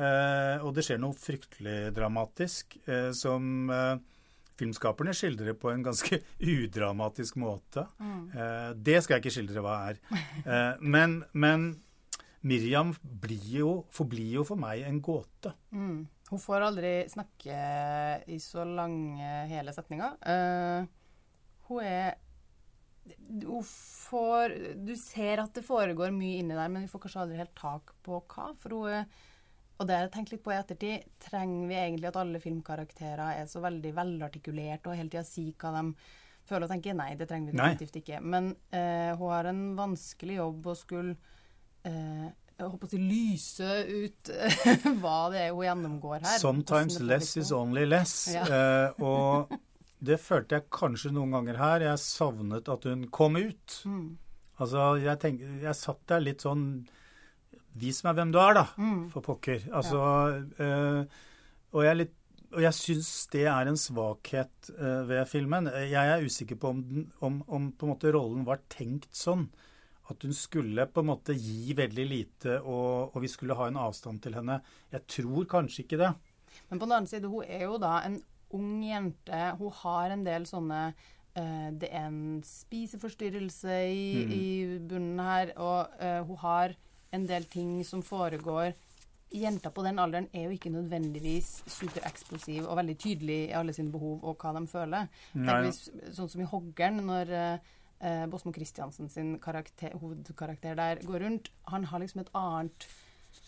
Eh, 0.00 0.62
og 0.64 0.72
det 0.76 0.86
skjer 0.86 1.00
noe 1.02 1.18
fryktelig 1.18 1.92
dramatisk 1.96 2.78
eh, 2.86 3.10
som 3.16 3.68
eh, 3.68 3.98
filmskaperne 4.58 5.12
skildrer 5.16 5.56
på 5.58 5.72
en 5.72 5.84
ganske 5.84 6.22
udramatisk 6.54 7.36
måte. 7.42 7.84
Eh, 8.00 8.70
det 8.76 9.02
skal 9.02 9.18
jeg 9.18 9.24
ikke 9.24 9.36
skildre 9.38 9.64
hva 9.64 9.78
er. 9.90 10.02
Eh, 10.42 10.80
men, 10.80 11.20
men 11.38 11.68
Miriam 12.48 12.90
blir 13.02 13.46
jo, 13.58 13.70
forblir 13.94 14.38
jo 14.38 14.46
for 14.46 14.58
meg 14.60 14.82
en 14.88 14.98
gåte. 15.04 15.54
Mm. 15.70 16.02
Hun 16.32 16.40
får 16.40 16.66
aldri 16.66 16.92
snakke 17.12 17.56
i 18.32 18.38
så 18.42 18.64
lange 18.66 19.30
hele 19.50 19.74
setninger. 19.76 20.16
Uh, 20.24 20.86
hun 21.68 21.86
er 21.86 22.14
hun 23.42 23.64
får, 23.66 24.52
Du 24.86 24.94
ser 24.94 25.42
at 25.42 25.54
det 25.56 25.64
foregår 25.66 26.12
mye 26.14 26.38
inni 26.38 26.54
der, 26.54 26.70
men 26.70 26.84
vi 26.84 26.90
får 26.90 27.02
kanskje 27.02 27.24
aldri 27.24 27.40
helt 27.42 27.54
tak 27.58 27.94
på 28.06 28.20
hva. 28.30 28.52
For 28.62 28.78
hun 28.78 29.06
og 29.82 29.88
det 29.88 29.96
har 29.96 30.04
jeg 30.06 30.12
tenkt 30.14 30.30
litt 30.30 30.42
på 30.44 30.52
i 30.52 30.58
ettertid. 30.58 31.06
Trenger 31.24 31.66
vi 31.66 31.74
egentlig 31.74 32.06
at 32.12 32.18
alle 32.20 32.40
filmkarakterer 32.42 33.40
er 33.40 33.48
så 33.50 33.62
veldig 33.64 33.90
velartikulert 33.96 34.86
og 34.86 34.94
hele 34.94 35.10
tida 35.10 35.24
sier 35.26 35.56
hva 35.58 35.72
de 35.74 35.82
føler 36.46 36.68
og 36.68 36.70
tenker? 36.70 36.94
Nei, 36.98 37.08
det 37.18 37.26
trenger 37.30 37.50
vi 37.50 37.58
definitivt 37.58 37.98
ikke. 38.02 38.20
Men 38.22 38.52
uh, 38.74 39.10
hun 39.18 39.32
har 39.32 39.50
en 39.50 39.64
vanskelig 39.78 40.38
jobb 40.38 40.68
å 40.70 40.76
skulle 40.78 41.16
jeg 41.84 42.68
håper 42.70 42.86
å 42.86 42.90
si 42.92 42.98
lyse 43.00 43.68
ut 43.90 44.30
hva 45.02 45.16
det 45.32 45.40
er 45.48 45.52
hun 45.54 45.64
gjennomgår 45.66 46.20
her. 46.22 46.38
Sometimes 46.38 47.00
less 47.02 47.32
is 47.40 47.50
only 47.52 47.84
less. 47.88 48.16
Ja. 48.34 48.44
Eh, 48.52 49.02
og 49.02 49.52
det 50.02 50.16
følte 50.22 50.58
jeg 50.58 50.68
kanskje 50.74 51.12
noen 51.14 51.30
ganger 51.34 51.58
her. 51.60 51.84
Jeg 51.88 52.00
savnet 52.02 52.68
at 52.70 52.86
hun 52.90 53.06
kom 53.14 53.36
ut. 53.38 53.76
Mm. 53.86 54.08
Altså, 54.62 54.86
jeg, 55.02 55.18
tenk, 55.22 55.42
jeg 55.62 55.74
satt 55.78 56.02
der 56.10 56.22
litt 56.22 56.44
sånn 56.44 56.66
Vis 57.80 58.02
meg 58.04 58.18
hvem 58.18 58.32
du 58.34 58.36
er, 58.36 58.52
da, 58.58 58.66
Mm. 58.76 59.06
for 59.08 59.24
pokker. 59.24 59.62
Altså, 59.72 59.98
eh, 60.60 61.06
og 61.72 61.86
jeg, 61.86 61.96
litt, 62.02 62.12
og 62.52 62.60
jeg 62.60 62.76
syns 62.76 63.08
det 63.32 63.46
er 63.48 63.70
en 63.70 63.78
svakhet 63.80 64.68
eh, 64.74 64.98
ved 65.08 65.22
filmen. 65.30 65.70
Jeg 65.88 66.10
er 66.18 66.20
usikker 66.26 66.58
på 66.60 66.68
om, 66.74 66.82
den, 66.84 67.06
om, 67.24 67.38
om 67.48 67.70
på 67.72 67.88
en 67.88 67.92
måte 67.94 68.12
rollen 68.12 68.44
var 68.44 68.60
tenkt 68.68 69.08
sånn. 69.16 69.46
At 70.10 70.24
hun 70.26 70.34
skulle 70.34 70.86
på 70.90 71.00
en 71.00 71.06
måte 71.12 71.34
gi 71.38 71.74
veldig 71.78 72.04
lite, 72.10 72.58
og, 72.60 73.14
og 73.14 73.22
vi 73.22 73.28
skulle 73.30 73.54
ha 73.54 73.68
en 73.70 73.78
avstand 73.78 74.22
til 74.24 74.34
henne. 74.34 74.58
Jeg 74.90 75.06
tror 75.06 75.46
kanskje 75.46 75.84
ikke 75.84 76.00
det. 76.00 76.12
Men 76.68 76.78
på 76.80 76.84
den 76.84 76.92
annen 76.98 77.06
side, 77.08 77.30
hun 77.30 77.44
er 77.46 77.66
jo 77.68 77.78
da 77.80 78.00
en 78.06 78.18
ung 78.52 78.82
jente. 78.84 79.42
Hun 79.58 79.72
har 79.78 80.12
en 80.12 80.24
del 80.26 80.44
sånne 80.48 80.80
uh, 80.92 81.68
Det 81.72 81.88
er 81.88 82.08
en 82.08 82.42
spiseforstyrrelse 82.44 83.76
i, 83.88 84.24
Mm. 84.26 84.32
i 84.32 84.78
bunnen 84.90 85.20
her, 85.20 85.52
og 85.56 85.94
uh, 86.02 86.26
hun 86.28 86.36
har 86.42 86.74
en 87.12 87.26
del 87.28 87.44
ting 87.44 87.84
som 87.84 88.02
foregår. 88.02 88.74
Jenta 89.32 89.70
på 89.72 89.82
den 89.86 89.98
alderen 89.98 90.26
er 90.34 90.44
jo 90.44 90.50
ikke 90.52 90.72
nødvendigvis 90.72 91.62
supereksplosiv 91.72 92.66
og 92.66 92.76
veldig 92.76 92.98
tydelig 93.00 93.38
i 93.46 93.54
alle 93.56 93.72
sine 93.72 93.92
behov 93.92 94.20
og 94.28 94.36
hva 94.36 94.52
de 94.58 94.66
føler. 94.68 95.08
Tenk 95.32 95.64
hvis, 95.64 95.86
sånn 96.12 96.28
som 96.28 96.42
i 96.44 96.48
Hoggern, 96.50 97.00
når 97.06 97.32
eh, 98.02 98.26
Bosmo 98.30 98.52
Christiansen 98.54 99.08
sin 99.12 99.38
karakter, 99.42 99.96
hovedkarakter 100.00 100.76
der 100.78 101.00
går 101.06 101.24
rundt. 101.24 101.50
Han 101.72 101.88
har 101.90 102.02
liksom 102.02 102.24
et 102.24 102.34
annet 102.38 102.88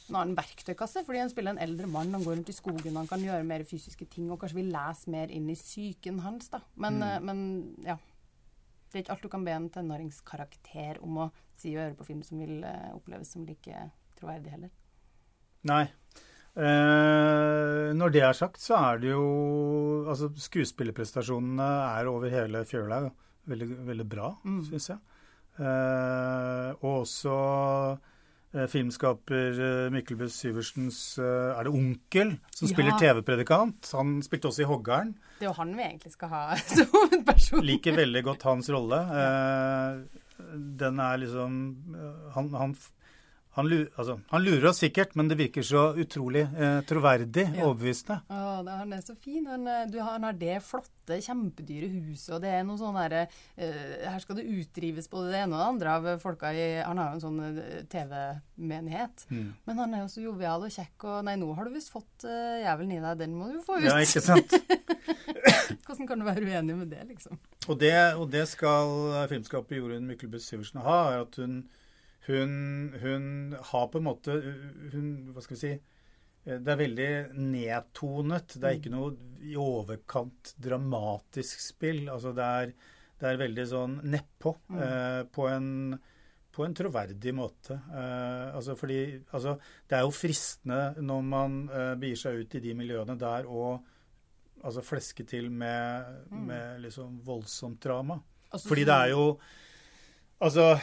en 0.09 0.17
annen 0.17 0.37
verktøykasse, 0.37 1.03
fordi 1.05 1.21
han 1.23 1.31
spiller 1.33 1.55
en 1.55 1.63
eldre 1.65 1.89
mann. 1.89 2.13
Han 2.17 2.25
går 2.25 2.39
rundt 2.39 2.51
i 2.53 2.57
skogen, 2.57 2.97
han 2.97 3.09
kan 3.09 3.23
gjøre 3.25 3.45
mer 3.49 3.65
fysiske 3.69 4.07
ting, 4.13 4.31
og 4.33 4.41
kanskje 4.41 4.61
vi 4.61 4.67
leser 4.69 5.13
mer 5.13 5.33
inn 5.33 5.49
i 5.53 5.57
psyken 5.57 6.21
hans, 6.25 6.51
da. 6.53 6.61
Men, 6.81 7.01
mm. 7.01 7.29
men 7.29 7.41
ja. 7.87 7.99
Det 8.91 9.01
er 9.01 9.03
ikke 9.03 9.15
alt 9.17 9.25
du 9.27 9.31
kan 9.33 9.45
be 9.45 9.51
en 9.57 9.71
tenåringskarakter 9.75 11.01
om 11.03 11.25
å 11.25 11.31
si 11.59 11.73
og 11.75 11.83
høre 11.83 11.97
på 11.99 12.07
film 12.07 12.21
som 12.23 12.39
vil 12.39 12.61
eh, 12.63 12.93
oppleves 12.95 13.33
som 13.35 13.43
like 13.49 13.89
troverdig 14.15 14.53
heller. 14.53 14.71
Nei. 15.67 15.89
Eh, 16.55 17.89
når 17.99 18.13
det 18.15 18.23
er 18.23 18.37
sagt, 18.39 18.63
så 18.63 18.77
er 18.79 19.01
det 19.03 19.11
jo 19.11 19.25
Altså, 20.07 20.29
skuespillerprestasjonene 20.39 21.67
er 21.89 22.07
over 22.07 22.31
hele 22.31 22.61
fjøla 22.69 23.01
veldig, 23.49 23.69
veldig 23.87 24.09
bra, 24.09 24.37
Mm. 24.45 24.63
syns 24.71 24.89
jeg. 24.89 24.99
Eh, 25.61 26.71
og 26.83 27.05
også 27.05 27.35
eh, 28.55 28.67
filmskaper 28.71 29.91
Mikkel 29.95 30.17
Buss 30.19 30.35
Syversens 30.43 30.99
eh, 31.23 31.55
Er 31.59 31.65
det 31.69 31.73
onkel 31.75 32.33
som 32.55 32.67
Ja. 32.69 32.73
spiller 32.75 32.99
TV-predikant? 32.99 33.91
Han 33.95 34.21
spilte 34.23 34.49
også 34.51 34.63
i 34.63 34.69
'Hoggeren'. 34.69 35.15
Det 35.39 35.47
er 35.47 35.51
jo 35.53 35.57
han 35.61 35.77
vi 35.77 35.83
egentlig 35.83 36.13
skal 36.13 36.29
ha 36.29 36.55
som 36.77 37.25
person. 37.25 37.63
Liker 37.65 37.95
veldig 37.97 38.25
godt 38.25 38.43
hans 38.43 38.69
rolle. 38.71 38.99
Eh, 38.99 40.03
den 40.77 40.99
er 41.01 41.17
liksom 41.19 41.77
eh, 41.95 42.33
Han, 42.35 42.51
han, 42.55 42.77
han, 43.55 43.69
lu- 43.71 43.89
altså, 44.01 44.17
han 44.31 44.43
lurer 44.43 44.67
oss 44.71 44.81
sikkert, 44.83 45.13
men 45.19 45.29
det 45.31 45.37
virker 45.39 45.63
så 45.67 45.85
utrolig 46.01 46.43
eh, 46.59 46.81
troverdig, 46.89 47.45
Ja. 47.55 47.65
overbevisende. 47.69 48.21
Å, 48.29 48.63
det, 48.67 48.75
han 48.81 48.93
er 48.97 49.05
så 49.07 49.15
fin. 49.17 49.45
Han, 49.47 49.67
eh, 49.71 49.85
du, 49.93 50.01
han 50.03 50.27
har 50.27 50.35
det 50.41 50.57
flotte, 50.67 51.19
kjempedyre 51.23 51.89
huset, 51.93 52.31
og 52.35 52.41
det 52.43 52.51
er 52.57 52.63
noe 52.65 52.79
sånn 52.81 52.97
herre 52.97 53.27
eh, 53.61 54.07
Her 54.09 54.23
skal 54.25 54.39
det 54.39 54.47
utdrives 54.49 55.11
både 55.13 55.35
det 55.35 55.43
ene 55.45 55.53
og 55.59 55.61
det 55.61 55.67
andre 55.69 55.97
av 55.99 56.07
folka 56.23 56.49
i 56.57 56.63
Han 56.81 56.97
har 57.03 57.11
jo 57.13 57.19
en 57.19 57.25
sånn 57.27 57.43
eh, 57.61 57.83
TV-menighet. 57.93 59.27
Mm. 59.31 59.51
Men 59.69 59.83
han 59.83 59.95
er 59.99 60.05
jo 60.07 60.11
så 60.15 60.25
jovial 60.25 60.65
og 60.65 60.73
kjekk, 60.75 61.05
og 61.11 61.25
nei, 61.29 61.37
nå 61.41 61.51
har 61.59 61.69
du 61.69 61.75
visst 61.77 61.93
fått 61.93 62.25
uh, 62.27 62.57
jævelen 62.65 62.97
i 62.97 63.03
deg, 63.05 63.19
den 63.21 63.37
må 63.37 63.51
du 63.53 63.61
få 63.67 63.79
ut. 63.81 63.87
Ja, 63.91 63.99
ikke 64.01 64.25
sant? 64.25 64.57
Hvordan 65.87 66.09
kan 66.09 66.21
du 66.21 66.27
være 66.27 66.45
uenig 66.49 66.77
med 66.79 66.91
det, 66.93 67.03
liksom? 67.09 67.39
Og 67.69 67.79
det, 67.81 67.95
og 68.21 68.27
det 68.33 68.45
skal 68.51 68.91
eh, 69.23 69.27
filmskaper 69.31 69.79
Jorunn 69.79 70.09
Myklebust 70.09 70.51
Syversen 70.51 70.83
ha, 70.85 70.99
er 71.15 71.23
at 71.25 71.39
hun, 71.41 71.61
hun, 72.29 72.55
hun 73.03 73.27
har 73.71 73.91
på 73.93 74.01
en 74.01 74.07
måte 74.07 74.39
hun, 74.95 75.09
Hva 75.35 75.43
skal 75.45 75.57
vi 75.57 75.61
si 75.61 75.73
eh, 75.75 76.57
Det 76.57 76.73
er 76.73 76.81
veldig 76.81 77.11
nedtonet. 77.37 78.57
Det 78.57 78.71
er 78.71 78.81
ikke 78.81 78.95
noe 78.95 79.13
i 79.45 79.57
overkant 79.61 80.55
dramatisk 80.57 81.61
spill. 81.61 82.07
Altså 82.09 82.33
det 82.37 82.49
er, 82.63 82.75
det 83.21 83.31
er 83.31 83.45
veldig 83.45 83.69
sånn 83.71 84.01
nedpå. 84.09 84.57
Eh, 84.81 85.23
på 85.35 85.49
en 85.53 85.71
på 86.55 86.63
en 86.63 86.75
troverdig 86.77 87.33
måte. 87.35 87.75
Eh, 87.75 88.55
altså 88.55 88.77
fordi 88.79 89.01
altså, 89.35 89.57
Det 89.89 89.97
er 89.99 90.05
jo 90.07 90.15
fristende 90.15 91.03
når 91.03 91.27
man 91.27 91.57
eh, 91.69 91.95
begir 91.99 92.21
seg 92.21 92.45
ut 92.45 92.55
i 92.55 92.63
de 92.63 92.75
miljøene 92.79 93.17
der 93.19 93.49
og 93.51 93.83
altså 94.65 94.85
fleske 94.85 95.27
til 95.29 95.51
med, 95.51 96.31
med 96.31 96.85
liksom 96.87 97.19
voldsomt 97.27 97.83
drama. 97.83 98.21
Altså, 98.51 98.69
Fordi 98.69 98.85
det 98.85 98.95
er 98.95 99.13
jo 99.13 99.27
Altså 100.45 100.75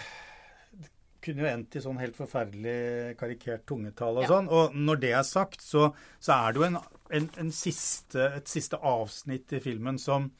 kunne 1.21 1.43
jo 1.45 1.49
endt 1.51 1.75
i 1.77 1.81
sånn 1.83 1.99
helt 2.01 2.15
forferdelig 2.17 3.15
karikert 3.19 3.65
tungetale 3.69 4.21
og 4.21 4.25
Ja. 4.25 4.29
sånn. 4.33 4.49
Og 4.49 4.73
når 4.75 4.99
det 5.03 5.11
er 5.17 5.23
sagt, 5.27 5.61
så, 5.61 5.91
så 6.19 6.33
er 6.47 6.53
det 6.53 6.61
jo 6.61 6.67
en, 6.69 6.79
en, 7.19 7.29
en 7.45 7.51
siste, 7.55 8.25
et 8.41 8.47
siste 8.49 8.77
avsnitt 8.77 9.53
i 9.53 9.59
filmen 9.63 9.99
som 10.01 10.31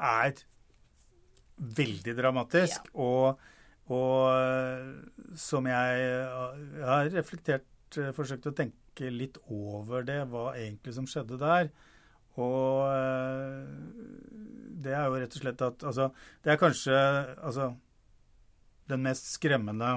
er 0.00 0.32
veldig 1.62 2.14
dramatisk, 2.18 2.88
og, 2.98 3.38
og 3.92 4.16
eh, 4.32 5.36
som 5.38 5.66
jeg, 5.70 6.02
jeg 6.78 6.86
har 6.88 7.10
reflektert, 7.14 7.68
forsøkt 8.16 8.48
å 8.48 8.54
tenke 8.56 9.10
litt 9.12 9.36
over 9.52 10.02
det, 10.08 10.22
hva 10.32 10.54
egentlig 10.56 10.94
som 10.96 11.06
skjedde 11.06 11.36
der. 11.40 11.68
Og 12.40 12.88
eh, 12.88 13.66
det 14.82 14.94
er 14.96 15.04
jo 15.06 15.18
rett 15.20 15.36
og 15.36 15.42
slett 15.44 15.60
at 15.66 15.84
Altså, 15.84 16.06
det 16.42 16.54
er 16.54 16.58
kanskje 16.60 16.96
altså, 17.44 17.66
den 18.88 19.04
mest 19.04 19.28
skremmende 19.36 19.90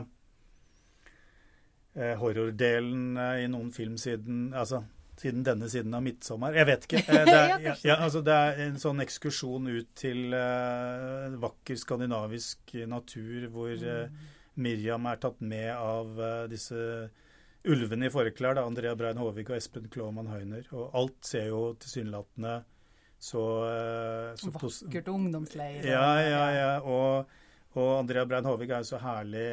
horrordelen 1.95 3.17
eh, 3.17 3.45
i 3.45 3.47
noen 3.51 3.71
film 3.75 3.95
siden 4.01 4.49
altså, 4.57 4.83
siden 5.19 5.45
denne 5.47 5.69
siden 5.71 5.95
av 5.95 6.03
'Midtsommer'. 6.03 6.55
Jeg 6.59 6.69
vet 6.69 6.87
ikke. 6.87 7.03
Eh, 7.15 7.25
det, 7.25 7.35
er, 7.35 7.59
ja, 7.63 7.75
ja, 7.87 7.97
altså, 8.03 8.21
det 8.25 8.35
er 8.35 8.63
en 8.67 8.79
sånn 8.81 9.03
ekskursjon 9.03 9.69
ut 9.71 9.91
til 9.95 10.35
uh, 10.35 11.35
vakker 11.39 11.79
skandinavisk 11.79 12.75
natur 12.91 13.47
hvor 13.53 13.71
uh, 13.71 14.09
Miriam 14.55 15.07
er 15.07 15.21
tatt 15.23 15.39
med 15.39 15.71
av 15.71 16.19
uh, 16.19 16.45
disse 16.51 17.09
ulvene 17.65 18.09
i 18.09 18.13
forklær. 18.13 18.59
Da, 18.59 18.67
Andrea 18.67 18.95
Brein 18.95 19.19
Håvig 19.19 19.47
og 19.49 19.57
Espen 19.57 19.89
Klåman 19.91 20.29
Høyner. 20.29 20.67
Og 20.75 20.91
alt 20.93 21.19
ser 21.25 21.49
jo 21.49 21.73
tilsynelatende 21.79 22.59
så, 23.25 23.41
eh, 23.69 24.35
så 24.35 24.51
Vakkert 24.51 25.07
ungdomsleir. 25.07 25.85
ja, 25.85 26.21
ja, 26.21 26.51
ja. 26.51 26.81
Og, 26.81 27.25
og 27.73 27.99
Andrea 27.99 28.25
Brein 28.25 28.45
Håvig 28.45 28.69
er 28.69 28.83
jo 28.83 28.89
så 28.91 28.99
herlig 29.01 29.47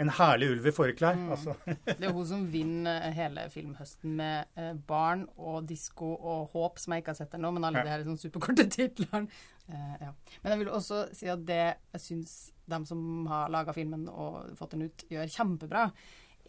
En 0.00 0.08
herlig 0.16 0.46
ulv 0.54 0.66
i 0.70 0.72
forklær. 0.72 1.16
Mm. 1.18 1.30
Altså. 1.34 1.54
Det 2.00 2.06
er 2.08 2.14
hun 2.16 2.26
som 2.28 2.46
vinner 2.52 3.10
hele 3.12 3.42
filmhøsten 3.52 4.14
med 4.16 4.48
eh, 4.56 4.72
barn 4.88 5.26
og 5.36 5.66
disko 5.68 6.14
og 6.16 6.54
håp, 6.54 6.78
som 6.80 6.94
jeg 6.96 7.02
ikke 7.04 7.12
har 7.12 7.18
sett 7.20 7.36
ennå, 7.36 7.50
men 7.52 7.66
alle 7.68 7.82
Ja. 7.82 7.84
de 7.84 7.92
her 7.94 8.06
sånn 8.08 8.20
superkorte 8.22 8.64
titlene. 8.76 9.28
Eh, 9.68 9.96
ja. 10.06 10.12
Men 10.42 10.54
jeg 10.54 10.62
vil 10.62 10.72
også 10.72 11.02
si 11.16 11.28
at 11.30 11.44
det 11.48 11.60
jeg 11.66 12.00
syns 12.06 12.34
de 12.70 12.80
som 12.88 13.26
har 13.28 13.50
laga 13.52 13.74
filmen 13.76 14.08
og 14.08 14.54
fått 14.58 14.76
den 14.76 14.86
ut, 14.88 15.04
gjør 15.10 15.30
kjempebra, 15.36 15.84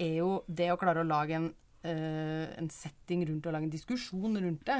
er 0.01 0.15
jo 0.21 0.31
det 0.47 0.69
å 0.71 0.79
klare 0.79 1.03
å 1.03 1.07
lage 1.09 1.35
en, 1.37 1.49
eh, 1.83 2.47
en 2.61 2.69
setting 2.71 3.25
rundt 3.27 3.45
og 3.49 3.53
lage 3.57 3.67
en 3.67 3.73
diskusjon 3.73 4.37
rundt 4.39 4.63
det. 4.69 4.79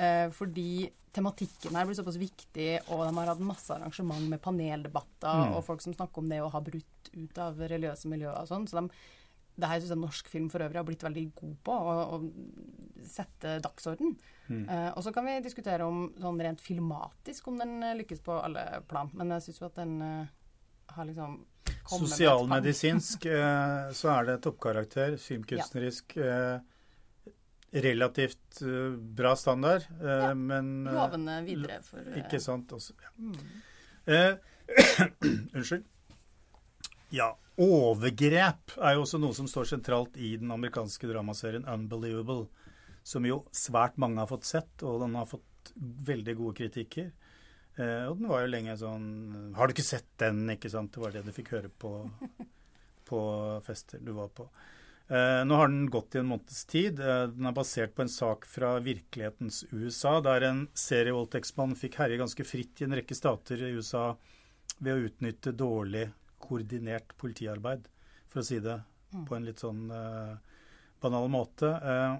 Eh, 0.00 0.30
fordi 0.32 0.88
tematikken 1.12 1.74
her 1.76 1.84
blir 1.88 1.98
såpass 1.98 2.16
viktig, 2.20 2.68
og 2.94 3.02
de 3.08 3.14
har 3.18 3.32
hatt 3.32 3.40
masse 3.42 3.72
arrangement 3.74 4.28
med 4.30 4.40
paneldebatter 4.44 5.48
Mm. 5.50 5.56
og 5.56 5.64
folk 5.66 5.82
som 5.82 5.92
snakker 5.96 6.22
om 6.22 6.28
det 6.30 6.38
å 6.40 6.50
ha 6.54 6.60
brutt 6.62 7.10
ut 7.12 7.38
av 7.42 7.58
religiøse 7.58 8.08
miljøer 8.08 8.38
og 8.40 8.48
sånn. 8.48 8.68
Så 8.70 8.78
de, 8.78 8.88
det 9.60 9.68
her 9.68 9.80
syns 9.82 9.90
jeg 9.92 9.98
norsk 10.00 10.28
film 10.30 10.46
for 10.48 10.62
øvrig 10.64 10.78
har 10.78 10.86
blitt 10.86 11.02
veldig 11.04 11.24
god 11.34 11.56
på, 11.66 11.72
å, 11.74 11.96
å 12.16 13.04
sette 13.04 13.58
dagsorden. 13.64 14.14
Eh, 14.50 14.90
og 14.96 15.02
så 15.04 15.12
kan 15.14 15.26
vi 15.26 15.36
diskutere 15.44 15.84
om 15.86 16.08
sånn 16.18 16.40
rent 16.42 16.60
filmatisk 16.64 17.48
om 17.52 17.58
den 17.60 17.82
eh, 17.82 17.94
lykkes 18.00 18.22
på 18.26 18.38
alle 18.40 18.64
plan, 18.90 19.10
men 19.14 19.30
jeg 19.36 19.42
syns 19.50 19.60
jo 19.60 19.66
at 19.68 19.76
den 19.82 20.00
eh, 20.02 20.26
har 20.94 21.06
liksom 21.10 21.40
Sosialmedisinsk 21.90 23.24
eh, 23.26 23.90
så 23.96 24.10
er 24.14 24.26
det 24.28 24.40
toppkarakter. 24.44 25.16
Filmkunstnerisk 25.26 26.16
eh, 26.22 26.58
relativt 27.70 28.62
eh, 28.62 28.96
bra 28.96 29.36
standard, 29.36 29.86
eh, 30.00 30.06
Ja, 30.06 30.34
men 30.34 30.86
eh, 30.86 30.94
Lovende 30.94 31.36
videre 31.46 31.80
for 31.86 32.18
Ikke 32.18 32.40
sant? 32.42 32.72
Også, 32.74 32.96
ja. 32.98 33.12
Mm. 33.16 34.40
Unnskyld. 35.56 35.84
Ja, 37.14 37.32
overgrep 37.60 38.76
er 38.78 38.94
jo 38.94 39.04
også 39.04 39.18
noe 39.22 39.34
som 39.36 39.48
står 39.50 39.68
sentralt 39.72 40.18
i 40.18 40.36
den 40.40 40.50
amerikanske 40.54 41.10
dramaserien 41.10 41.66
Unbelievable, 41.68 42.46
som 43.02 43.26
jo 43.26 43.42
svært 43.54 43.98
mange 43.98 44.22
har 44.22 44.30
fått 44.30 44.46
sett, 44.48 44.84
og 44.86 45.02
den 45.02 45.16
har 45.18 45.26
fått 45.30 45.72
veldig 46.06 46.36
gode 46.38 46.56
kritikker. 46.62 47.10
Eh, 47.76 48.04
og 48.06 48.18
den 48.18 48.30
var 48.30 48.44
jo 48.44 48.50
lenge 48.50 48.74
sånn 48.76 49.52
Har 49.56 49.68
du 49.68 49.74
ikke 49.74 49.86
sett 49.86 50.08
den, 50.20 50.42
ikke 50.52 50.70
sant? 50.72 50.92
Det 50.94 51.02
var 51.02 51.14
det 51.14 51.22
du 51.26 51.32
fikk 51.34 51.52
høre 51.54 51.70
på, 51.70 51.92
på 53.08 53.20
fester 53.66 54.02
du 54.02 54.12
var 54.16 54.30
på. 54.34 54.48
Eh, 55.10 55.44
nå 55.44 55.56
har 55.58 55.68
den 55.68 55.88
gått 55.90 56.14
i 56.14 56.20
en 56.20 56.28
måneds 56.30 56.64
tid. 56.70 57.00
Eh, 57.02 57.24
den 57.34 57.48
er 57.50 57.54
basert 57.56 57.96
på 57.96 58.04
en 58.04 58.12
sak 58.12 58.44
fra 58.46 58.76
virkelighetens 58.84 59.64
USA, 59.72 60.20
der 60.22 60.46
en 60.46 60.60
serievoldtektsmann 60.78 61.74
fikk 61.78 61.98
herje 61.98 62.20
ganske 62.20 62.46
fritt 62.46 62.78
i 62.78 62.86
en 62.86 62.94
rekke 62.94 63.16
stater 63.18 63.64
i 63.66 63.72
USA 63.74 64.12
ved 64.78 64.94
å 64.94 65.08
utnytte 65.08 65.56
dårlig 65.58 66.04
koordinert 66.40 67.16
politiarbeid, 67.18 67.88
for 68.30 68.42
å 68.42 68.46
si 68.46 68.60
det 68.62 68.78
på 69.10 69.34
en 69.34 69.48
litt 69.48 69.62
sånn 69.62 69.88
eh, 69.90 70.36
banal 71.02 71.26
måte. 71.32 71.72
Eh, 71.74 72.14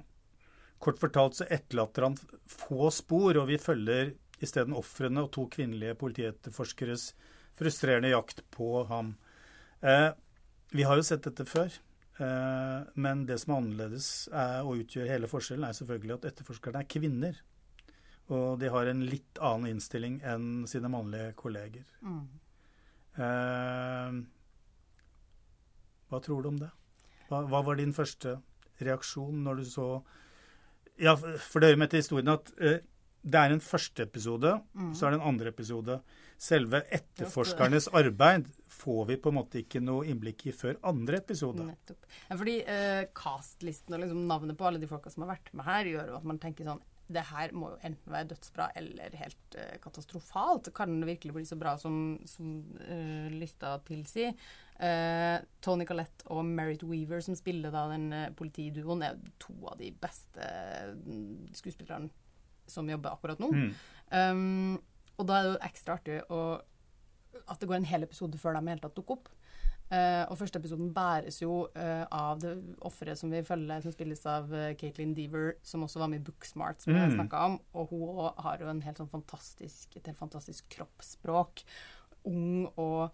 kort 0.83 0.99
fortalt 0.99 1.39
så 1.39 1.47
etterlater 1.47 2.09
han 2.09 2.19
få 2.51 2.91
spor, 2.95 3.39
og 3.39 3.47
vi 3.53 3.61
følger 3.61 4.17
isteden 4.43 4.75
ofrene 4.75 5.23
og 5.23 5.31
to 5.37 5.45
kvinnelige 5.53 5.99
politietterforskeres 6.01 7.13
frustrerende 7.61 8.11
jakt 8.11 8.43
på 8.51 8.83
ham. 8.91 9.15
Eh, 9.79 10.11
vi 10.75 10.87
har 10.87 10.99
jo 10.99 11.07
sett 11.07 11.27
dette 11.29 11.47
før. 11.47 11.71
Eh, 12.21 12.81
men 13.01 13.25
det 13.29 13.39
som 13.41 13.55
er 13.55 13.63
annerledes 13.63 14.09
er, 14.29 14.59
og 14.65 14.83
utgjør 14.83 15.09
hele 15.09 15.31
forskjellen, 15.31 15.65
er 15.69 15.77
selvfølgelig 15.79 16.17
at 16.19 16.29
etterforskerne 16.33 16.83
er 16.83 16.91
kvinner. 16.91 17.41
Og 18.31 18.61
de 18.61 18.69
har 18.71 18.91
en 18.91 19.01
litt 19.09 19.41
annen 19.43 19.75
innstilling 19.75 20.21
enn 20.27 20.69
sine 20.71 20.91
mannlige 20.93 21.33
kolleger. 21.39 21.87
Mm. 22.05 22.21
Eh, 23.17 24.21
hva 26.11 26.23
tror 26.23 26.45
du 26.45 26.53
om 26.53 26.61
det? 26.61 26.71
Hva, 27.31 27.45
hva 27.49 27.63
var 27.67 27.79
din 27.79 27.95
første 27.95 28.37
reaksjon 28.81 29.43
når 29.45 29.61
du 29.61 29.69
så 29.69 29.91
Ja, 31.01 31.15
for 31.17 31.61
det 31.61 31.71
hører 31.71 31.81
med 31.81 31.91
til 31.93 32.03
historien 32.03 32.29
at 32.33 32.51
eh, 32.61 32.83
det 33.21 33.41
er 33.41 33.53
en 33.53 33.61
første 33.61 34.05
episode, 34.05 34.51
så 34.97 35.07
er 35.07 35.13
det 35.13 35.19
en 35.19 35.29
andre 35.29 35.51
episode. 35.53 35.99
Selve 36.41 36.79
etterforskernes 36.89 37.91
arbeid 37.93 38.47
får 38.73 39.03
vi 39.11 39.17
på 39.21 39.29
en 39.29 39.37
måte 39.37 39.61
ikke 39.61 39.83
noe 39.85 40.07
innblikk 40.09 40.47
i 40.49 40.55
før 40.57 40.79
andre 40.89 41.19
episode. 41.21 41.67
Nettopp. 41.69 42.07
Ja, 42.31 42.39
fordi 42.41 42.55
eh, 42.65 43.03
castlisten 43.17 43.97
og 43.97 44.01
liksom 44.01 44.23
navnet 44.31 44.57
på 44.57 44.65
alle 44.65 44.81
de 44.81 44.89
folka 44.89 45.13
som 45.13 45.27
har 45.27 45.35
vært 45.35 45.51
med 45.53 45.69
her, 45.69 45.91
gjør 45.91 46.09
jo 46.09 46.17
at 46.17 46.31
man 46.31 46.41
tenker 46.41 46.71
sånn 46.71 46.81
Det 47.11 47.25
her 47.27 47.53
må 47.53 47.73
jo 47.73 47.79
enten 47.83 48.15
være 48.15 48.31
dødsbra 48.31 48.71
eller 48.79 49.19
helt 49.21 49.59
eh, 49.59 49.77
katastrofalt. 49.83 50.71
Kan 50.73 50.97
det 51.03 51.11
virkelig 51.11 51.37
bli 51.37 51.45
så 51.45 51.59
bra 51.61 51.75
som, 51.83 52.21
som 52.31 52.61
uh, 52.87 53.29
lista 53.35 53.75
tilsier? 53.85 54.33
Uh, 54.79 55.43
Tony 55.61 55.85
Collette 55.85 56.25
og 56.31 56.45
Merit 56.47 56.87
Weaver, 56.87 57.21
som 57.27 57.37
spiller 57.37 57.75
da 57.75 57.85
den 57.91 58.09
uh, 58.15 58.29
politiduoen, 58.39 59.03
er 59.05 59.21
to 59.43 59.59
av 59.67 59.77
de 59.83 59.91
beste 59.93 60.53
mm, 61.03 61.51
skuespillerne 61.59 62.09
som 62.71 62.89
jobber 62.89 63.13
akkurat 63.13 63.43
nå. 63.43 63.51
Mm. 63.51 63.75
Um, 64.11 64.79
og 65.21 65.29
da 65.29 65.37
er 65.39 65.47
det 65.47 65.53
jo 65.55 65.61
ekstra 65.69 65.99
artig 65.99 66.17
å, 66.33 66.41
at 67.47 67.61
det 67.61 67.69
går 67.69 67.79
en 67.81 67.91
hel 67.93 68.07
episode 68.07 68.41
før 68.41 68.57
de 68.57 68.65
i 68.65 68.73
hele 68.73 68.83
tatt 68.83 68.97
dukker 68.97 69.19
opp. 69.21 69.31
Uh, 69.91 70.23
og 70.31 70.37
første 70.39 70.61
episoden 70.61 70.93
bæres 70.95 71.41
jo 71.43 71.65
uh, 71.75 72.05
av 72.15 72.39
det 72.39 72.53
offeret 72.87 73.19
som 73.19 73.33
vi 73.33 73.41
følger, 73.43 73.81
som 73.83 73.91
spilles 73.91 74.21
av 74.31 74.53
uh, 74.55 74.69
Caitlin 74.79 75.17
Deaver, 75.17 75.57
som 75.67 75.83
også 75.83 75.99
var 75.99 76.13
med 76.13 76.21
i 76.21 76.27
Booksmart, 76.29 76.79
som 76.85 76.95
jeg 76.95 77.09
Mm. 77.11 77.17
snakka 77.17 77.41
om. 77.49 77.57
Og 77.75 77.91
hun 77.91 78.31
har 78.39 78.63
jo 78.63 78.69
en 78.71 78.83
helt 78.87 79.01
sånn 79.03 79.11
fantastisk, 79.11 79.97
et 79.97 80.07
helt 80.07 80.21
fantastisk 80.21 80.69
kroppsspråk. 80.77 81.65
Ung 82.31 82.69
og 82.77 83.11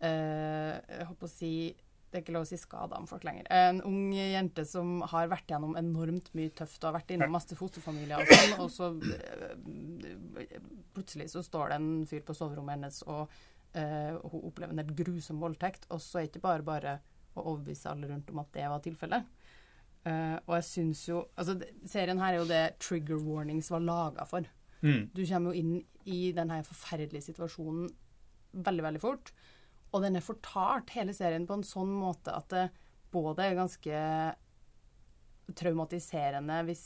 Jeg 0.00 1.04
på 1.18 1.26
å 1.26 1.28
si 1.28 1.74
det 2.10 2.18
er 2.18 2.24
ikke 2.24 2.34
lov 2.34 2.42
å 2.42 2.48
si 2.48 2.56
skada 2.58 2.98
om 2.98 3.06
folk 3.06 3.22
lenger. 3.26 3.46
En 3.54 3.78
ung 3.86 4.10
jente 4.14 4.64
som 4.66 4.98
har 5.12 5.28
vært 5.30 5.52
gjennom 5.52 5.76
enormt 5.78 6.32
mye 6.34 6.50
tøft 6.58 6.82
og 6.82 6.88
har 6.88 6.96
vært 6.98 7.12
innom 7.14 7.30
masse 7.30 7.54
fosterfamilier 7.54 8.24
og 8.24 8.32
sånn, 8.34 8.54
og 8.64 8.72
så 8.74 8.88
eh, 9.14 10.56
plutselig 10.96 11.28
så 11.30 11.44
står 11.46 11.70
det 11.70 11.78
en 11.78 11.92
fyr 12.10 12.24
på 12.26 12.34
soverommet 12.34 12.74
hennes, 12.74 12.98
og 13.06 13.30
uh, 13.76 14.18
hun 14.32 14.48
opplever 14.48 14.74
en 14.74 14.82
helt 14.82 14.96
grusom 14.98 15.38
voldtekt, 15.42 15.86
og 15.94 16.02
så 16.02 16.18
er 16.18 16.26
det 16.26 16.32
ikke 16.32 16.48
bare 16.48 16.66
bare 16.66 16.96
å 17.38 17.44
overbevise 17.44 17.92
alle 17.92 18.10
rundt 18.10 18.34
om 18.34 18.42
at 18.42 18.50
det 18.58 18.66
var 18.72 18.82
tilfellet. 18.82 19.30
Uh, 20.00 20.36
og 20.48 20.54
jeg 20.56 20.64
syns 20.64 21.02
jo 21.10 21.18
Altså, 21.36 21.58
serien 21.84 22.22
her 22.22 22.32
er 22.32 22.38
jo 22.40 22.46
det 22.48 22.62
trigger 22.80 23.20
warnings 23.20 23.68
var 23.70 23.84
laga 23.84 24.24
for. 24.26 24.48
Mm. 24.80 25.10
Du 25.12 25.22
kommer 25.28 25.52
jo 25.52 25.60
inn 25.60 25.74
i 26.08 26.32
denne 26.32 26.62
forferdelige 26.64 27.28
situasjonen 27.28 27.90
veldig, 28.66 28.84
veldig 28.88 29.02
fort. 29.02 29.30
Og 29.90 30.04
den 30.04 30.18
er 30.18 30.24
fortalt, 30.24 30.92
hele 30.94 31.14
serien, 31.16 31.48
på 31.48 31.58
en 31.58 31.66
sånn 31.66 31.90
måte 31.90 32.34
at 32.36 32.48
det 32.52 32.68
både 33.10 33.48
er 33.48 33.58
ganske 33.58 34.04
traumatiserende 35.58 36.60
hvis, 36.68 36.84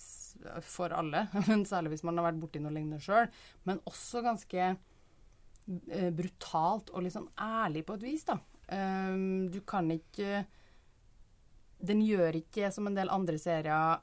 for 0.65 0.95
alle, 0.97 1.27
men 1.49 1.67
særlig 1.69 1.95
hvis 1.95 2.07
man 2.07 2.19
har 2.19 2.31
vært 2.31 2.41
borti 2.41 2.63
noe 2.63 2.73
lignende 2.73 3.03
sjøl, 3.03 3.29
men 3.69 3.83
også 3.89 4.25
ganske 4.25 4.71
eh, 4.71 6.11
brutalt 6.17 6.93
og 6.95 7.05
litt 7.05 7.17
sånn 7.17 7.31
ærlig 7.41 7.85
på 7.87 7.99
et 7.99 8.07
vis, 8.09 8.27
da. 8.29 8.39
Um, 8.65 9.51
du 9.53 9.59
kan 9.69 9.91
ikke 9.93 10.47
Den 11.85 11.99
gjør 12.01 12.39
ikke 12.39 12.71
som 12.73 12.87
en 12.89 12.95
del 12.97 13.11
andre 13.13 13.37
serier 13.37 14.01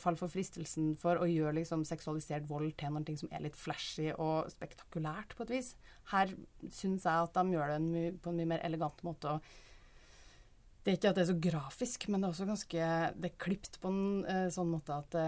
fall 0.00 0.16
for 0.18 0.32
fristelsen 0.32 0.90
for 0.98 1.20
å 1.22 1.28
gjøre 1.28 1.60
liksom 1.60 1.84
seksualisert 1.86 2.48
vold 2.48 2.72
til 2.80 2.92
noe 2.94 3.16
som 3.20 3.30
er 3.30 3.44
litt 3.44 3.58
flashy 3.58 4.10
og 4.14 4.50
spektakulært 4.52 5.36
på 5.38 5.46
et 5.46 5.54
vis. 5.58 5.72
Her 6.12 6.32
syns 6.66 7.06
jeg 7.06 7.28
at 7.28 7.36
de 7.36 7.54
gjør 7.56 7.74
det 7.74 8.12
på 8.22 8.32
en 8.32 8.40
mye 8.40 8.52
mer 8.54 8.64
elegant 8.66 9.02
måte. 9.06 9.36
og 9.36 9.64
det 10.88 10.94
er 10.94 10.98
ikke 10.98 11.10
at 11.10 11.18
det 11.18 11.24
er 11.24 11.28
så 11.28 11.40
grafisk, 11.44 12.08
men 12.08 12.22
det 12.22 12.28
er 12.28 12.32
også 12.32 12.48
ganske 12.48 12.84
Det 13.20 13.28
er 13.28 13.40
klipt 13.44 13.74
på 13.82 13.90
en 13.92 14.04
uh, 14.24 14.46
sånn 14.52 14.70
måte 14.72 14.94
at 14.94 15.10
det, 15.12 15.24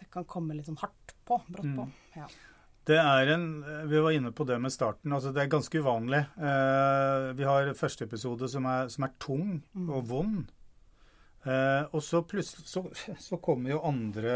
det 0.00 0.08
kan 0.10 0.26
komme 0.26 0.56
litt 0.56 0.66
sånn 0.66 0.80
hardt 0.80 1.14
på. 1.28 1.38
Brått 1.46 1.74
på. 1.76 1.84
Ja. 2.16 2.26
Det 2.88 2.96
er 2.98 3.30
en 3.36 3.44
Vi 3.86 4.00
var 4.02 4.16
inne 4.16 4.32
på 4.32 4.46
det 4.48 4.56
med 4.58 4.74
starten. 4.74 5.12
altså 5.12 5.30
Det 5.30 5.44
er 5.44 5.52
ganske 5.52 5.78
uvanlig. 5.78 6.24
Uh, 6.40 7.30
vi 7.38 7.46
har 7.46 7.70
første 7.78 8.08
episode 8.08 8.48
som 8.50 8.66
er, 8.66 8.88
som 8.90 9.06
er 9.06 9.14
tung 9.22 9.60
og 9.86 10.08
vond. 10.10 10.50
Eh, 11.48 11.84
og 11.96 12.02
så 12.04 12.20
plutselig 12.28 12.66
så, 12.68 12.82
så 13.16 13.38
kommer 13.40 13.72
jo 13.72 13.84
andre 13.88 14.34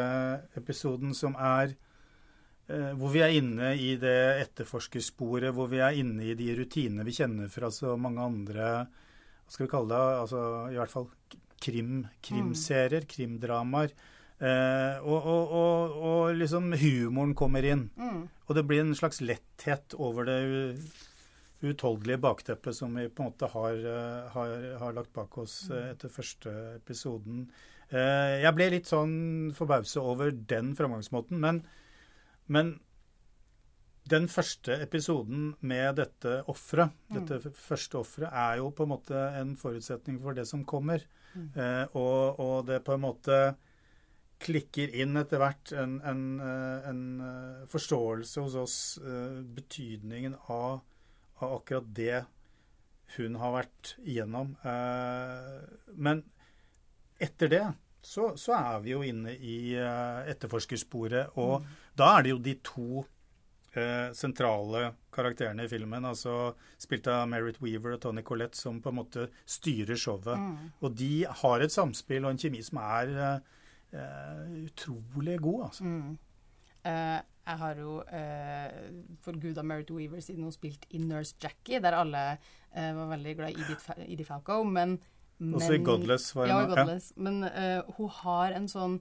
episoden 0.57 1.12
som 1.16 1.35
er 1.37 1.75
eh, 2.70 2.92
hvor 2.96 3.12
vi 3.12 3.20
er 3.25 3.37
inne 3.37 3.75
i 3.77 3.94
det 4.01 4.16
etterforskersporet, 4.46 5.51
hvor 5.53 5.68
vi 5.72 5.83
er 5.85 5.98
inne 6.01 6.31
i 6.31 6.37
de 6.38 6.53
rutinene 6.57 7.05
vi 7.05 7.16
kjenner 7.18 7.53
fra 7.53 7.68
så 7.75 7.98
mange 8.01 8.25
andre 8.25 8.70
Hva 8.87 9.53
skal 9.53 9.66
vi 9.66 9.72
kalle 9.75 9.92
det? 9.92 10.20
altså 10.22 10.42
I 10.72 10.81
hvert 10.81 10.94
fall 10.94 11.11
krim, 11.62 12.07
krimserier, 12.25 13.05
krimdramaer. 13.07 13.92
Eh, 14.42 14.96
og, 15.05 15.27
og, 15.31 15.53
og, 15.55 15.98
og 16.09 16.38
liksom 16.40 16.72
humoren 16.81 17.37
kommer 17.38 17.66
inn. 17.66 17.85
Mm. 17.94 18.25
Og 18.48 18.57
det 18.59 18.64
blir 18.66 18.83
en 18.83 18.96
slags 18.98 19.20
letthet 19.22 19.94
over 20.01 20.27
det 20.27 20.40
uutholdelige 21.62 22.20
bakteppet 22.22 22.75
som 22.77 22.94
vi 22.98 23.09
på 23.09 23.22
en 23.22 23.31
måte 23.31 23.48
har, 23.53 23.77
eh, 23.92 24.31
har, 24.35 24.55
har 24.81 24.96
lagt 24.96 25.12
bak 25.14 25.37
oss 25.38 25.70
eh, 25.70 25.90
etter 25.92 26.11
første 26.12 26.53
episoden. 26.77 27.44
Eh, 27.90 28.40
Jeg 28.42 28.55
ble 28.57 28.70
litt 28.75 28.90
sånn 28.90 29.53
forbauset 29.55 30.01
over 30.03 30.31
den 30.33 30.75
framgangsmåten, 30.79 31.38
men, 31.42 31.62
men 32.46 32.75
den 34.11 34.27
første 34.27 34.81
episoden 34.83 35.53
med 35.61 35.94
dette 36.01 36.40
offeret, 36.51 36.90
dette 37.14 37.38
første 37.55 38.01
offeret, 38.01 38.33
er 38.35 38.57
jo 38.59 38.70
på 38.75 38.83
en 38.83 38.90
måte 38.96 39.20
en 39.38 39.53
forutsetning 39.57 40.18
for 40.25 40.35
det 40.35 40.48
som 40.51 40.64
kommer. 40.66 41.05
Eh, 41.55 41.85
og, 41.94 42.40
og 42.42 42.66
det 42.66 42.83
på 42.85 42.96
en 42.96 43.05
måte 43.07 43.37
klikker 44.42 44.90
inn 44.98 45.14
etter 45.16 45.38
hvert 45.38 45.70
en, 45.79 46.01
en, 46.03 46.22
en 46.90 47.03
forståelse 47.70 48.42
hos 48.42 48.57
oss 48.59 48.77
eh, 48.98 49.38
betydningen 49.55 50.35
av, 50.51 50.81
av 51.46 51.59
akkurat 51.61 51.88
det 51.94 52.24
hun 53.16 53.35
har 53.37 53.52
vært 53.59 53.94
igjennom. 54.09 54.55
Eh, 54.64 55.62
Men 55.96 56.22
etter 57.22 57.50
det 57.52 57.64
så, 58.02 58.33
så 58.40 58.55
er 58.57 58.81
vi 58.83 58.94
jo 58.94 59.02
inne 59.07 59.35
i 59.37 59.74
eh, 59.78 60.31
etterforskersporet, 60.33 61.37
og 61.38 61.66
da 61.98 62.16
er 62.16 62.24
det 62.24 62.33
jo 62.33 62.40
de 62.42 62.55
to 62.66 63.05
eh, 63.76 64.09
sentrale 64.16 64.88
karakterene 65.14 65.68
i 65.68 65.70
filmen. 65.70 66.09
altså 66.09 66.55
Spilt 66.83 67.07
av 67.12 67.28
Merit 67.31 67.61
Weaver 67.62 67.94
og 67.98 68.02
Tony 68.02 68.24
Collette, 68.26 68.59
som 68.59 68.81
på 68.83 68.90
en 68.90 68.98
måte 69.02 69.28
styrer 69.44 69.94
showet. 70.00 70.33
Og 70.83 70.96
de 70.98 71.12
har 71.44 71.61
et 71.62 71.72
samspill 71.74 72.24
og 72.24 72.33
en 72.33 72.42
kjemi 72.42 72.64
som 72.64 72.81
er 72.83 73.14
utrolig 74.64 75.37
god, 75.44 75.64
altså. 75.68 75.85
Eh, 76.85 77.21
jeg 77.42 77.59
har 77.59 77.75
jo 77.83 77.97
uh, 78.07 79.59
av 79.59 79.64
Merit 79.66 79.90
Weaver 79.90 80.21
siden 80.23 80.45
hun 80.47 80.53
spilte 80.55 80.87
i 80.95 80.99
Nurse 81.03 81.35
Jackie, 81.42 81.81
der 81.83 81.97
alle 81.99 82.21
eh, 82.75 82.92
var 82.95 83.09
veldig 83.16 83.33
glad 83.38 83.51
i 83.51 83.64
Edith, 83.64 83.83
Fa 83.83 83.97
Edith 83.99 84.29
Falco, 84.29 84.61
men, 84.64 84.99
men 85.40 85.57
Også 85.59 85.75
i 85.75 85.83
Godless 85.83 86.29
var 86.37 86.47
Ja, 86.47 86.61
hun- 86.61 86.71
Ja, 86.71 86.77
Godless. 86.77 87.12
Men 87.16 87.42
eh, 87.45 87.83
hun 87.97 88.09
har 88.23 88.53
en 88.53 88.68
sånn 88.71 89.01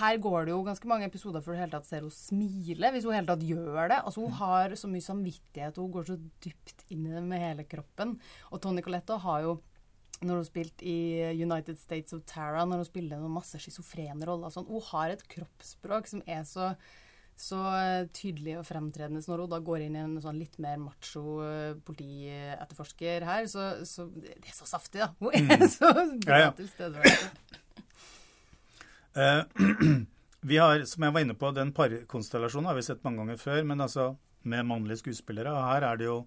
her 0.00 0.16
går 0.18 0.46
det 0.46 0.50
jo 0.54 0.62
ganske 0.66 0.88
mange 0.90 1.06
episoder 1.06 1.42
før 1.44 1.54
du 1.54 1.60
hele 1.60 1.70
tatt 1.76 1.86
ser 1.86 2.00
hun 2.02 2.10
smile, 2.10 2.88
hvis 2.94 3.04
hun 3.06 3.14
hele 3.14 3.28
tatt 3.28 3.44
gjør 3.46 3.88
det. 3.92 3.98
Altså 4.08 4.24
Hun 4.24 4.32
har 4.40 4.74
så 4.74 4.88
mye 4.90 5.04
samvittighet, 5.04 5.76
og 5.78 5.84
hun 5.86 5.92
går 5.98 6.06
så 6.08 6.16
dypt 6.42 6.84
inn 6.90 7.04
i 7.06 7.12
det 7.14 7.22
med 7.22 7.40
hele 7.44 7.64
kroppen. 7.68 8.16
Og 8.50 8.60
Tony 8.64 8.82
Colette 8.82 9.18
har 9.22 9.42
jo, 9.44 9.52
når 10.24 10.40
hun 10.40 10.46
spilte 10.48 10.86
i 10.88 10.98
United 11.36 11.80
States 11.80 12.14
of 12.16 12.22
Tara, 12.28 12.64
når 12.64 12.82
hun 12.82 12.88
spiller 12.88 13.20
noen 13.20 13.34
masse 13.36 13.58
schizofrene 13.60 14.24
roller 14.28 14.52
sånn, 14.54 14.68
hun 14.70 14.84
har 14.92 15.12
et 15.12 15.26
kroppsspråk 15.32 16.08
som 16.12 16.24
er 16.26 16.46
så 16.48 16.70
så 17.36 17.58
eh, 17.76 18.06
tydelig 18.16 18.54
og 18.56 18.64
fremtredende. 18.64 19.20
Så 19.22 19.34
når 19.34 19.44
hun 19.44 19.50
da 19.52 19.60
går 19.64 19.84
inn 19.84 19.96
i 19.98 20.02
en 20.02 20.16
sånn 20.24 20.38
litt 20.40 20.56
mer 20.62 20.78
macho 20.80 21.42
eh, 21.44 21.74
politietterforsker 21.84 23.26
her, 23.28 23.44
så, 23.52 23.66
så 23.84 24.08
Det 24.16 24.40
er 24.40 24.56
så 24.56 24.68
saftig, 24.68 25.02
da. 25.04 25.12
Hun 25.20 25.52
er 25.52 25.66
så 25.76 25.92
bra 25.92 26.04
Mm. 26.06 26.20
Ja, 26.26 26.38
ja. 26.46 26.50
til 26.56 26.68
stede. 26.70 26.96
vi 30.50 30.56
har, 30.60 30.84
som 30.88 31.04
jeg 31.04 31.14
var 31.14 31.24
inne 31.24 31.36
på, 31.36 31.50
den 31.56 31.72
parkonstellasjonen 31.76 32.70
har 32.70 32.76
vi 32.78 32.84
sett 32.88 33.04
mange 33.04 33.20
ganger 33.20 33.38
før, 33.40 33.62
men 33.68 33.84
altså 33.84 34.14
med 34.46 34.66
mannlige 34.68 35.02
skuespillere. 35.02 35.52
Og 35.52 35.64
her 35.66 35.86
er 35.90 36.00
det 36.00 36.08
jo 36.08 36.18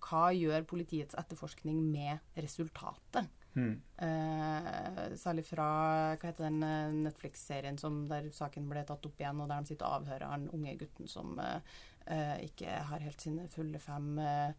Hva 0.00 0.30
gjør 0.32 0.64
politiets 0.68 1.14
etterforskning 1.18 1.78
med 1.90 2.18
resultatet? 2.40 3.24
Eh, 3.56 5.16
særlig 5.18 5.44
fra 5.48 5.66
hva 6.14 6.28
heter 6.28 6.46
den 6.46 6.62
eh, 6.62 6.92
Netflix-serien 7.08 7.78
som 7.80 8.04
der 8.10 8.28
saken 8.34 8.68
ble 8.70 8.84
tatt 8.86 9.06
opp 9.08 9.20
igjen, 9.20 9.40
og 9.42 9.48
der 9.50 9.64
de 9.64 9.72
sitter 9.72 9.88
og 9.88 9.94
avhører 10.00 10.30
han 10.30 10.50
unge 10.54 10.76
gutten 10.80 11.06
som 11.10 11.26
eh, 11.42 11.58
eh, 12.06 12.36
ikke 12.46 12.70
har 12.90 13.02
helt 13.02 13.20
sine 13.20 13.48
fulle 13.50 13.78
fem 13.82 14.18
eh, 14.22 14.52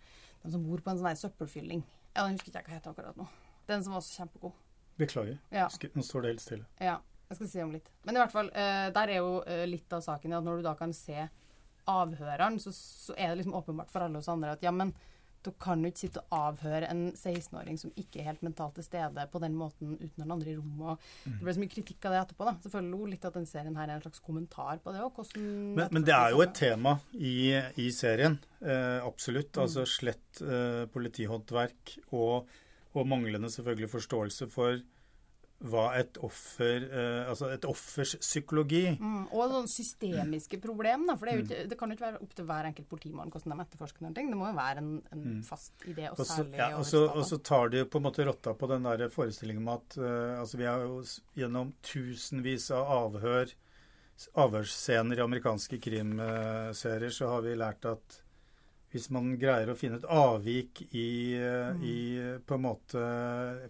Den 0.44 0.52
som 0.56 0.66
bor 0.66 0.80
på 0.82 0.92
en 0.92 1.00
sånn 1.00 1.22
søppelfylling. 1.24 1.82
Ja, 2.16 2.26
Den 2.26 2.36
husker 2.36 2.52
ikke 2.52 2.64
jeg 2.64 2.68
hva 2.68 2.78
heter 2.80 2.92
akkurat 2.96 3.18
nå. 3.20 3.28
Den 3.70 3.84
som 3.86 3.94
var 3.94 4.02
også 4.02 4.24
kjempegod. 4.24 4.54
Beklager. 5.02 5.38
Ja. 5.54 5.68
Nå 5.98 6.06
står 6.06 6.26
det 6.26 6.34
helt 6.36 6.44
stille. 6.46 6.68
Ja, 6.82 7.00
jeg 7.30 7.40
skal 7.40 7.52
si 7.52 7.64
om 7.64 7.76
litt. 7.76 7.92
Men 8.08 8.18
i 8.18 8.24
hvert 8.24 8.34
fall, 8.34 8.52
eh, 8.54 8.88
der 8.94 9.14
er 9.14 9.22
jo 9.22 9.38
eh, 9.44 9.64
litt 9.70 9.94
av 9.96 10.04
saken 10.06 10.38
at 10.38 10.46
når 10.46 10.62
du 10.62 10.68
da 10.68 10.76
kan 10.80 10.94
se 10.96 11.28
avhøreren, 11.92 12.60
så, 12.62 12.74
så 12.76 13.16
er 13.18 13.32
det 13.32 13.42
liksom 13.42 13.58
åpenbart 13.58 13.92
for 13.92 14.06
alle 14.06 14.22
oss 14.22 14.30
andre 14.32 14.54
at 14.54 14.66
ja, 14.66 14.74
men 14.76 14.94
du 15.42 15.50
kan 15.58 15.82
jo 15.82 15.90
ikke 15.90 16.04
sitte 16.04 16.22
og 16.22 16.36
avhøre 16.38 16.90
en 16.92 17.04
16-åring 17.16 17.80
som 17.82 17.94
ikke 17.98 18.22
er 18.22 18.28
helt 18.30 18.44
mentalt 18.46 18.76
til 18.78 18.86
stede 18.86 19.26
på 19.32 19.42
den 19.42 19.56
måten 19.58 19.96
uten 19.98 20.24
den 20.24 20.34
andre 20.36 20.54
i 20.54 20.58
rommet. 20.58 20.94
og 20.94 21.26
Det 21.26 21.40
ble 21.42 21.56
så 21.56 21.64
mye 21.64 21.74
kritikk 21.74 22.06
av 22.06 22.14
det 22.14 22.20
etterpå. 22.22 22.48
da. 22.48 22.54
Selvfølgelig 22.62 22.92
lo 22.94 23.10
litt 23.10 23.26
at 23.26 23.38
den 23.40 23.48
serien 23.50 23.78
her 23.80 23.90
er 23.90 23.96
en 23.96 24.04
slags 24.06 24.22
kommentar 24.22 24.82
på 24.84 24.94
det 24.94 25.02
òg. 25.02 25.22
Men, 25.42 25.88
men 25.90 26.06
det 26.06 26.14
er 26.14 26.36
jo 26.36 26.44
et 26.46 26.54
tema 26.58 26.98
i, 27.18 27.36
i 27.82 27.88
serien. 27.96 28.38
Eh, 28.62 29.00
absolutt. 29.02 29.58
Altså 29.64 29.88
slett 29.90 30.44
eh, 30.46 30.84
politihåndverk 30.94 31.98
og, 32.14 32.52
og 32.94 33.08
manglende 33.08 33.52
selvfølgelig 33.52 33.92
forståelse 33.92 34.48
for 34.52 34.82
hva 35.70 35.84
et 36.00 36.18
offer 36.26 36.86
eh, 36.88 37.30
Altså 37.30 37.52
et 37.54 37.66
offers 37.70 38.16
psykologi. 38.22 38.84
Mm, 38.98 39.28
og 39.30 39.54
sånn 39.54 39.70
systemiske 39.70 40.58
problem, 40.64 41.06
da. 41.10 41.16
For 41.20 41.30
det, 41.30 41.36
jo 41.36 41.46
ikke, 41.46 41.60
det 41.70 41.78
kan 41.80 41.92
jo 41.92 41.98
ikke 41.98 42.08
være 42.08 42.22
opp 42.26 42.36
til 42.38 42.48
hver 42.50 42.70
enkelt 42.72 42.90
politimann 42.90 43.34
hvordan 43.34 43.54
de 43.54 43.66
etterforsker 43.66 44.06
noen 44.06 44.18
ting. 44.18 44.32
Det 44.34 44.40
må 44.40 44.50
jo 44.50 44.58
være 44.58 44.84
en, 44.84 44.92
en 45.14 45.28
fast 45.46 45.86
idé, 45.86 46.10
Og 46.12 46.24
særlig 46.26 46.62
ja, 46.62 46.72
og 46.80 46.88
så, 46.90 47.04
og 47.10 47.26
så 47.30 47.40
tar 47.52 47.72
de 47.74 47.84
jo 47.84 47.90
på 47.92 48.02
en 48.02 48.08
måte 48.08 48.26
rotta 48.28 48.56
på 48.58 48.72
den 48.72 48.88
der 48.90 49.06
forestillingen 49.14 49.68
om 49.68 49.76
at 49.76 50.00
uh, 50.02 50.42
altså 50.42 50.62
vi 50.62 50.70
har 50.70 50.86
jo 50.88 51.02
gjennom 51.38 51.76
tusenvis 51.86 52.72
av 52.74 52.90
avhør, 52.98 53.54
avhørsscener 54.42 55.22
i 55.22 55.26
amerikanske 55.26 55.78
krimserier, 55.82 57.14
så 57.14 57.36
har 57.36 57.46
vi 57.46 57.58
lært 57.58 57.86
at 57.90 58.22
hvis 58.92 59.10
man 59.14 59.36
greier 59.40 59.70
å 59.72 59.78
finne 59.80 60.00
et 60.02 60.08
avvik 60.12 60.82
i, 60.92 61.34
eh, 61.40 61.84
i 61.88 61.98
eh, 62.20 62.40
på 62.44 62.58
en 62.58 62.66
måte 62.66 63.04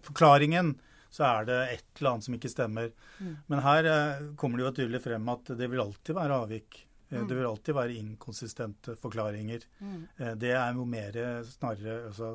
forklaringen, 0.06 0.74
så 1.12 1.26
er 1.28 1.48
det 1.48 1.58
et 1.74 2.00
eller 2.00 2.14
annet 2.14 2.26
som 2.26 2.36
ikke 2.38 2.50
stemmer. 2.50 2.92
Mm. 3.20 3.34
Men 3.52 3.62
her 3.66 3.88
eh, 3.90 4.22
kommer 4.40 4.58
det 4.58 4.66
jo 4.66 4.74
tydelig 4.80 5.02
frem 5.04 5.28
at 5.32 5.52
det 5.58 5.68
vil 5.70 5.84
alltid 5.84 6.16
være 6.18 6.40
avvik. 6.44 6.80
Mm. 7.12 7.26
Det 7.28 7.36
vil 7.36 7.44
alltid 7.44 7.76
være 7.76 7.96
inkonsistente 8.00 8.94
forklaringer. 8.96 9.66
Mm. 9.84 9.98
Det 10.40 10.54
er 10.56 10.78
jo 10.78 10.86
mer 10.88 11.18
snarere 11.44 12.06
altså, 12.08 12.30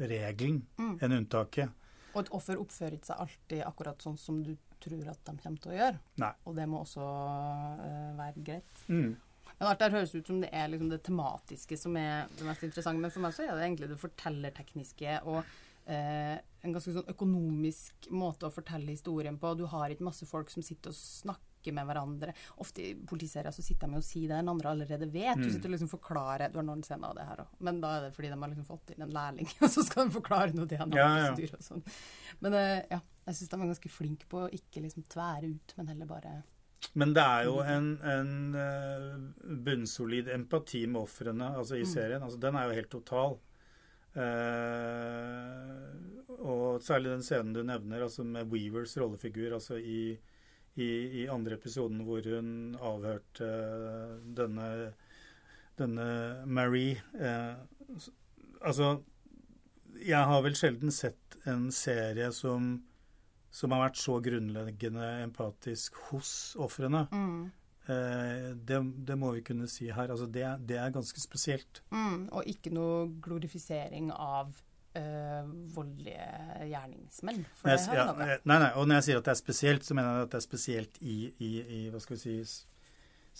regelen 0.00 0.64
Mm. 0.78 0.96
enn 0.98 1.14
unntaket. 1.20 1.70
Og 2.10 2.24
et 2.24 2.32
offer 2.34 2.58
oppfører 2.58 2.96
ikke 2.96 3.12
seg 3.12 3.22
alltid 3.22 3.62
akkurat 3.68 4.02
sånn 4.02 4.18
som 4.18 4.42
du 4.42 4.56
tror 4.82 5.10
at 5.12 5.20
de 5.28 5.36
kommer 5.38 5.62
til 5.62 5.70
å 5.70 5.76
gjøre. 5.78 5.98
Nei. 6.22 6.32
Og 6.48 6.56
det 6.56 6.66
må 6.70 6.80
også 6.82 7.04
uh, 7.04 8.16
være 8.18 8.44
greit. 8.46 8.82
Mm. 8.88 9.12
Men 9.60 9.68
alt 9.68 9.82
der 9.82 9.92
høres 9.92 10.14
ut 10.16 10.26
som 10.30 10.40
det 10.40 10.48
er 10.56 10.70
liksom 10.72 10.88
det 10.88 11.02
tematiske 11.04 11.76
som 11.76 11.96
er 12.00 12.30
det 12.38 12.46
mest 12.48 12.62
interessante. 12.64 13.02
Men 13.04 13.12
for 13.12 13.20
meg 13.26 13.34
så 13.36 13.44
er 13.44 13.52
det 13.54 13.66
egentlig 13.66 13.90
det 13.92 14.00
fortellertekniske 14.00 15.18
og 15.28 15.42
eh, 15.84 16.38
en 16.64 16.74
ganske 16.76 16.94
sånn 16.96 17.12
økonomisk 17.12 18.08
måte 18.16 18.48
å 18.48 18.54
fortelle 18.54 18.92
historien 18.94 19.36
på. 19.40 19.52
Du 19.60 19.66
har 19.68 19.92
ikke 19.92 20.06
masse 20.08 20.26
folk 20.28 20.50
som 20.52 20.64
sitter 20.64 20.92
og 20.94 20.96
snakker 20.96 21.74
med 21.76 21.84
hverandre. 21.90 22.32
Ofte 22.64 22.80
i 22.80 22.94
politiserier 22.96 23.52
så 23.52 23.60
sitter 23.60 23.90
de 23.92 23.98
og 24.00 24.04
sier 24.06 24.30
det 24.30 24.38
den 24.40 24.48
andre 24.48 24.70
allerede 24.72 25.10
vet. 25.12 25.36
Du 25.42 25.50
sitter 25.50 25.68
og 25.68 25.74
liksom 25.74 25.90
forklarer 25.92 26.48
Du 26.48 26.56
har 26.56 26.64
noen 26.64 26.80
scener 26.86 27.10
av 27.12 27.18
det 27.18 27.26
her 27.28 27.42
òg, 27.44 27.50
men 27.68 27.82
da 27.82 27.90
er 27.98 28.06
det 28.06 28.14
fordi 28.16 28.30
de 28.32 28.38
har 28.40 28.52
liksom 28.54 28.68
fått 28.70 28.94
inn 28.94 29.04
en 29.04 29.12
lærling, 29.12 29.50
og 29.60 29.68
så 29.74 29.84
skal 29.84 30.08
de 30.08 30.14
forklare 30.16 30.56
noe 30.56 30.64
til 30.70 30.80
Ja, 30.80 30.86
annen 30.86 30.96
ja. 30.96 31.26
prosedyre 31.34 31.60
og 31.60 31.66
sånn. 31.68 31.84
Men 32.40 32.56
eh, 32.56 32.78
ja, 32.94 33.00
jeg 33.28 33.36
syns 33.42 33.52
de 33.52 33.58
er 33.60 33.72
ganske 33.74 33.92
flinke 33.92 34.30
på 34.32 34.40
å 34.46 34.48
ikke 34.56 34.86
liksom 34.86 35.04
tvære 35.12 35.52
ut, 35.52 35.76
men 35.76 35.92
heller 35.92 36.08
bare 36.08 36.32
Men 36.94 37.12
det 37.14 37.22
er 37.22 37.44
jo 37.46 37.58
en, 37.62 37.90
en 38.02 38.30
eh, 38.56 39.52
bunnsolid 39.66 40.28
empati 40.34 40.86
med 40.88 41.02
ofrene 41.02 41.50
altså 41.56 41.76
Mm. 41.76 41.82
i 41.82 41.86
serien. 41.86 42.22
Altså, 42.22 42.38
den 42.40 42.56
er 42.56 42.64
jo 42.70 42.78
helt 42.78 42.90
total. 42.90 43.36
Eh, 44.60 46.36
og 46.40 46.80
særlig 46.82 47.12
den 47.14 47.22
scenen 47.26 47.52
du 47.54 47.62
nevner, 47.66 48.02
altså 48.06 48.24
med 48.26 48.50
Weavers 48.52 48.96
rollefigur, 48.98 49.52
altså 49.58 49.76
i, 49.78 50.16
i, 50.80 50.88
i 51.22 51.26
andre 51.30 51.58
episoden 51.58 52.02
hvor 52.06 52.24
hun 52.26 52.50
avhørte 52.80 53.46
eh, 53.46 54.16
denne, 54.40 54.68
denne 55.78 56.08
Marie. 56.46 56.96
Eh, 57.14 57.54
altså 58.60 59.00
Jeg 60.06 60.24
har 60.30 60.42
vel 60.46 60.56
sjelden 60.56 60.90
sett 60.94 61.36
en 61.50 61.68
serie 61.74 62.30
som, 62.32 62.78
som 63.50 63.72
har 63.74 63.82
vært 63.88 63.98
så 63.98 64.20
grunnleggende 64.22 65.08
empatisk 65.24 65.96
hos 66.10 66.54
ofrene. 66.62 67.06
Mm. 67.10 67.50
Eh, 67.90 68.48
det, 68.54 68.78
det 69.08 69.16
må 69.18 69.32
vi 69.34 69.42
kunne 69.42 69.66
si 69.68 69.88
her. 69.90 70.10
Altså 70.14 70.26
det, 70.30 70.46
det 70.68 70.76
er 70.78 70.90
ganske 70.94 71.18
spesielt. 71.22 71.82
Mm, 71.90 72.28
og 72.30 72.46
ikke 72.46 72.70
noe 72.76 73.08
glorifisering 73.24 74.12
av 74.14 74.52
eh, 74.94 75.42
voldelige 75.74 76.68
gjerningsmenn. 76.70 77.42
For 77.58 77.72
jeg, 77.72 77.82
det 77.90 77.98
ja, 77.98 78.06
noe. 78.12 78.28
eh, 78.36 78.44
nei, 78.46 78.58
nei, 78.62 78.70
og 78.78 78.86
når 78.86 79.00
jeg 79.00 79.08
sier 79.08 79.18
at 79.22 79.26
det 79.30 79.34
er 79.34 79.40
spesielt, 79.42 79.86
så 79.88 79.98
mener 79.98 80.20
jeg 80.20 80.28
at 80.28 80.34
det 80.36 80.40
er 80.42 80.46
spesielt 80.46 81.00
i, 81.02 81.16
i, 81.42 81.50
i 81.80 81.80
hva 81.90 82.02
skal 82.04 82.18
vi 82.20 82.22
si, 82.22 82.66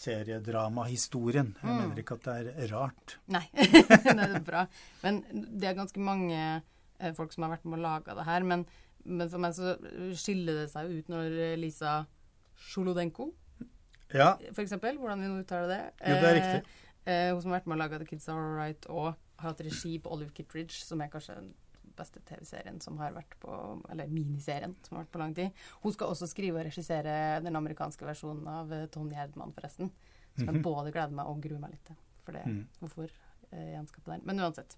seriedramahistorien. 0.00 1.54
Jeg 1.62 1.70
Mm. 1.70 1.78
mener 1.80 1.98
ikke 2.02 2.14
at 2.18 2.26
det 2.26 2.54
er 2.64 2.68
rart. 2.74 3.16
Nei, 3.26 3.44
det 3.54 4.26
er 4.26 4.40
bra. 4.46 4.66
Men 5.02 5.22
det 5.32 5.68
er 5.70 5.74
ganske 5.78 6.00
mange 6.02 6.38
eh, 6.98 7.12
folk 7.14 7.32
som 7.34 7.44
har 7.46 7.54
vært 7.56 7.64
med 7.66 7.78
og 7.78 7.84
laga 7.84 8.14
det 8.18 8.26
her. 8.26 8.42
Men, 8.46 8.66
men 9.04 9.30
for 9.30 9.42
meg 9.42 9.54
så 9.56 9.74
skiller 10.18 10.62
det 10.62 10.68
seg 10.72 10.90
ut 10.92 11.10
når 11.12 11.36
Lisa 11.60 12.00
Sjolodenko, 12.70 13.30
Ja, 14.12 14.34
for 14.50 14.64
eksempel, 14.64 14.98
hvordan 14.98 15.22
vi 15.22 15.30
nå 15.30 15.40
uttaler 15.40 15.70
det 15.70 15.80
Jo, 16.02 16.14
det 16.18 16.28
er 16.28 16.30
eh, 16.30 16.38
riktig. 16.40 16.78
Eh, 17.08 17.32
hun 17.32 17.40
som 17.40 17.52
har 17.52 17.60
vært 17.60 17.70
med 17.70 17.78
og 17.78 17.82
laga 17.84 18.00
The 18.00 18.08
Kids 18.08 18.28
Are 18.28 18.42
Alright 18.42 18.88
og 18.92 19.06
har 19.40 19.52
hatt 19.54 19.62
regi 19.64 19.94
på 20.02 20.12
Olive 20.12 20.34
Kittridge, 20.36 20.82
som 20.84 21.00
er 21.00 21.12
kanskje 21.12 21.38
den 21.38 21.52
beste 21.96 22.20
TV-serien 22.28 22.80
som 22.82 22.98
har 23.00 23.14
vært 23.16 23.34
på 23.42 23.54
Eller 23.92 24.10
miniserien 24.10 24.74
som 24.86 24.96
har 24.96 25.04
vært 25.04 25.14
på 25.14 25.22
lang 25.22 25.34
tid. 25.36 25.64
Hun 25.84 25.94
skal 25.94 26.12
også 26.12 26.28
skrive 26.30 26.60
og 26.60 26.68
regissere 26.68 27.40
den 27.44 27.56
amerikanske 27.56 28.06
versjonen 28.08 28.46
av 28.50 28.72
eh, 28.74 28.86
Tony 28.92 29.16
Herdman, 29.16 29.54
forresten. 29.56 29.92
Som 30.38 30.52
jeg 30.52 30.62
både 30.64 30.92
gleder 30.94 31.16
meg 31.16 31.28
og 31.28 31.40
gruer 31.42 31.60
meg 31.60 31.74
litt 31.74 31.88
til. 31.88 31.98
For 32.24 32.36
det, 32.36 32.44
mm. 32.46 32.60
hvorfor 32.82 33.08
eh, 33.08 33.72
gjenskape 33.74 34.12
den. 34.12 34.24
Men 34.28 34.44
uansett. 34.44 34.76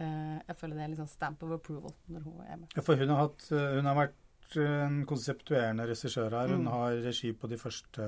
Eh, 0.00 0.36
jeg 0.48 0.56
føler 0.56 0.78
det 0.78 0.84
er 0.84 0.92
litt 0.94 1.00
sånn 1.02 1.10
stamp 1.12 1.42
of 1.44 1.50
approval 1.58 1.92
når 2.08 2.22
hun 2.24 2.40
er 2.46 2.56
med. 2.62 2.70
Ja, 2.76 2.82
for 2.86 2.96
hun 2.96 3.10
har, 3.12 3.26
hatt, 3.26 3.44
eh, 3.52 3.74
hun 3.76 3.84
har 3.90 3.98
vært 3.98 4.56
en 4.60 5.02
konseptuerende 5.06 5.84
regissør 5.86 6.32
her. 6.34 6.48
Hun 6.56 6.64
Mm. 6.64 6.70
har 6.72 6.96
regi 7.04 7.32
på 7.32 7.48
de 7.48 7.56
første 7.60 8.06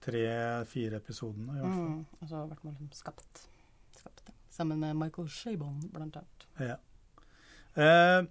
tre-fire 0.00 0.96
episodene, 1.00 1.56
i 1.56 1.60
hvert 1.60 1.74
fall. 1.74 1.90
Mm, 1.90 2.06
og 2.20 2.28
så 2.28 2.34
har 2.34 2.40
hun 2.46 2.50
vært 2.54 2.64
med 2.64 2.72
liksom 2.74 2.92
skapt, 2.94 3.42
skapt 3.98 4.24
det. 4.26 4.34
Sammen 4.50 4.78
med 4.80 4.96
Michael 4.96 5.28
Shabon, 5.28 5.80
blant 5.92 6.16
annet. 6.16 6.46
Ja. 6.60 6.76
Eh, 7.76 8.26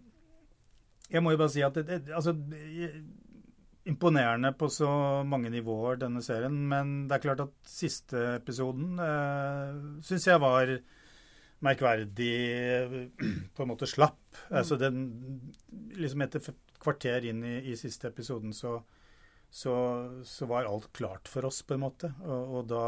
jeg 1.12 1.22
må 1.22 1.32
jo 1.32 1.38
bare 1.38 1.54
si 1.54 1.62
at 1.62 1.74
det, 1.78 1.86
det 2.08 2.14
altså, 2.16 2.34
eh, 2.54 3.02
Imponerende 3.86 4.50
på 4.58 4.66
så 4.74 4.88
mange 5.30 5.52
nivåer, 5.54 6.00
denne 6.02 6.18
serien. 6.26 6.56
Men 6.68 7.08
det 7.08 7.20
er 7.20 7.22
klart 7.28 7.42
at 7.44 7.52
siste 7.70 8.18
episoden 8.42 8.96
uh, 8.98 10.02
syns 10.02 10.26
jeg 10.26 10.40
var 10.42 10.72
merkverdig 11.64 12.34
på 13.56 13.64
en 13.64 13.72
måte 13.72 13.88
slapp. 13.90 14.20
Altså 14.50 14.78
den 14.80 15.06
Liksom 15.96 16.26
etter 16.26 16.44
kvarter 16.82 17.26
inn 17.30 17.44
i, 17.48 17.56
i 17.72 17.78
siste 17.80 18.10
episoden 18.12 18.52
så, 18.54 18.78
så, 19.50 19.76
så 20.28 20.48
var 20.50 20.68
alt 20.68 20.90
klart 20.96 21.30
for 21.32 21.48
oss, 21.48 21.62
på 21.64 21.78
en 21.78 21.86
måte. 21.86 22.12
Og, 22.26 22.60
og 22.60 22.68
da 22.70 22.86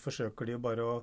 forsøker 0.00 0.48
de 0.48 0.56
jo 0.56 0.62
bare 0.64 0.86
å 0.86 0.94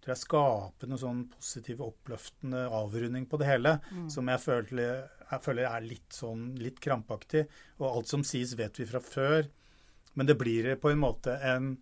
tror 0.00 0.14
jeg, 0.14 0.22
skape 0.22 0.88
noe 0.88 1.00
sånn 1.00 1.24
positiv, 1.34 1.82
oppløftende 1.84 2.66
avrunding 2.72 3.26
på 3.28 3.40
det 3.40 3.48
hele, 3.50 3.74
som 4.12 4.30
jeg 4.32 4.40
føler, 4.40 5.02
jeg 5.28 5.44
føler 5.44 5.68
er 5.68 5.84
litt 5.84 6.16
sånn 6.16 6.46
litt 6.60 6.80
krampaktig. 6.80 7.44
Og 7.80 7.88
alt 7.90 8.12
som 8.12 8.24
sies, 8.24 8.56
vet 8.56 8.80
vi 8.80 8.88
fra 8.88 9.02
før. 9.04 9.48
Men 10.16 10.28
det 10.28 10.38
blir 10.40 10.72
på 10.80 10.92
en 10.92 11.06
måte 11.06 11.36
en 11.40 11.76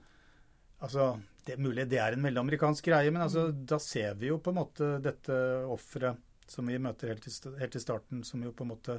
Altså, 0.78 1.16
det 1.48 1.56
er 1.56 1.62
mulig 1.64 1.86
det 1.88 2.00
er 2.04 2.12
en 2.12 2.26
veldig 2.28 2.42
amerikansk 2.42 2.90
greie, 2.90 3.12
men 3.14 3.24
altså, 3.24 3.48
da 3.50 3.78
ser 3.80 4.18
vi 4.20 4.28
jo 4.28 4.36
på 4.44 4.52
en 4.52 4.60
måte 4.60 4.90
dette 5.00 5.36
offeret 5.64 6.20
som 6.48 6.68
vi 6.68 6.76
møter 6.80 7.12
helt 7.12 7.26
i, 7.28 7.32
helt 7.60 7.76
i 7.76 7.80
starten, 7.80 8.20
som 8.24 8.42
jo 8.44 8.52
på 8.56 8.66
en 8.66 8.72
måte 8.74 8.98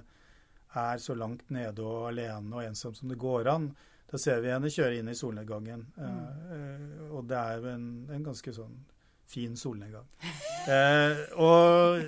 er 0.78 1.02
så 1.02 1.16
langt 1.18 1.50
nede 1.54 1.86
og 1.86 2.10
alene 2.12 2.58
og 2.58 2.66
ensom 2.66 2.94
som 2.98 3.10
det 3.10 3.18
går 3.22 3.50
an. 3.54 3.72
Da 4.10 4.18
ser 4.22 4.42
vi 4.42 4.52
henne 4.54 4.70
kjøre 4.74 5.00
inn 5.00 5.10
i 5.10 5.18
solnedgangen. 5.18 5.86
Mm. 5.98 6.20
eh, 6.56 7.10
og 7.14 7.28
det 7.30 7.38
er 7.38 7.68
en, 7.76 7.86
en 8.10 8.26
ganske 8.26 8.54
sånn 8.54 8.78
fin 9.30 9.58
solnedgang. 9.58 10.10
Eh, 10.70 11.20
og 11.40 12.02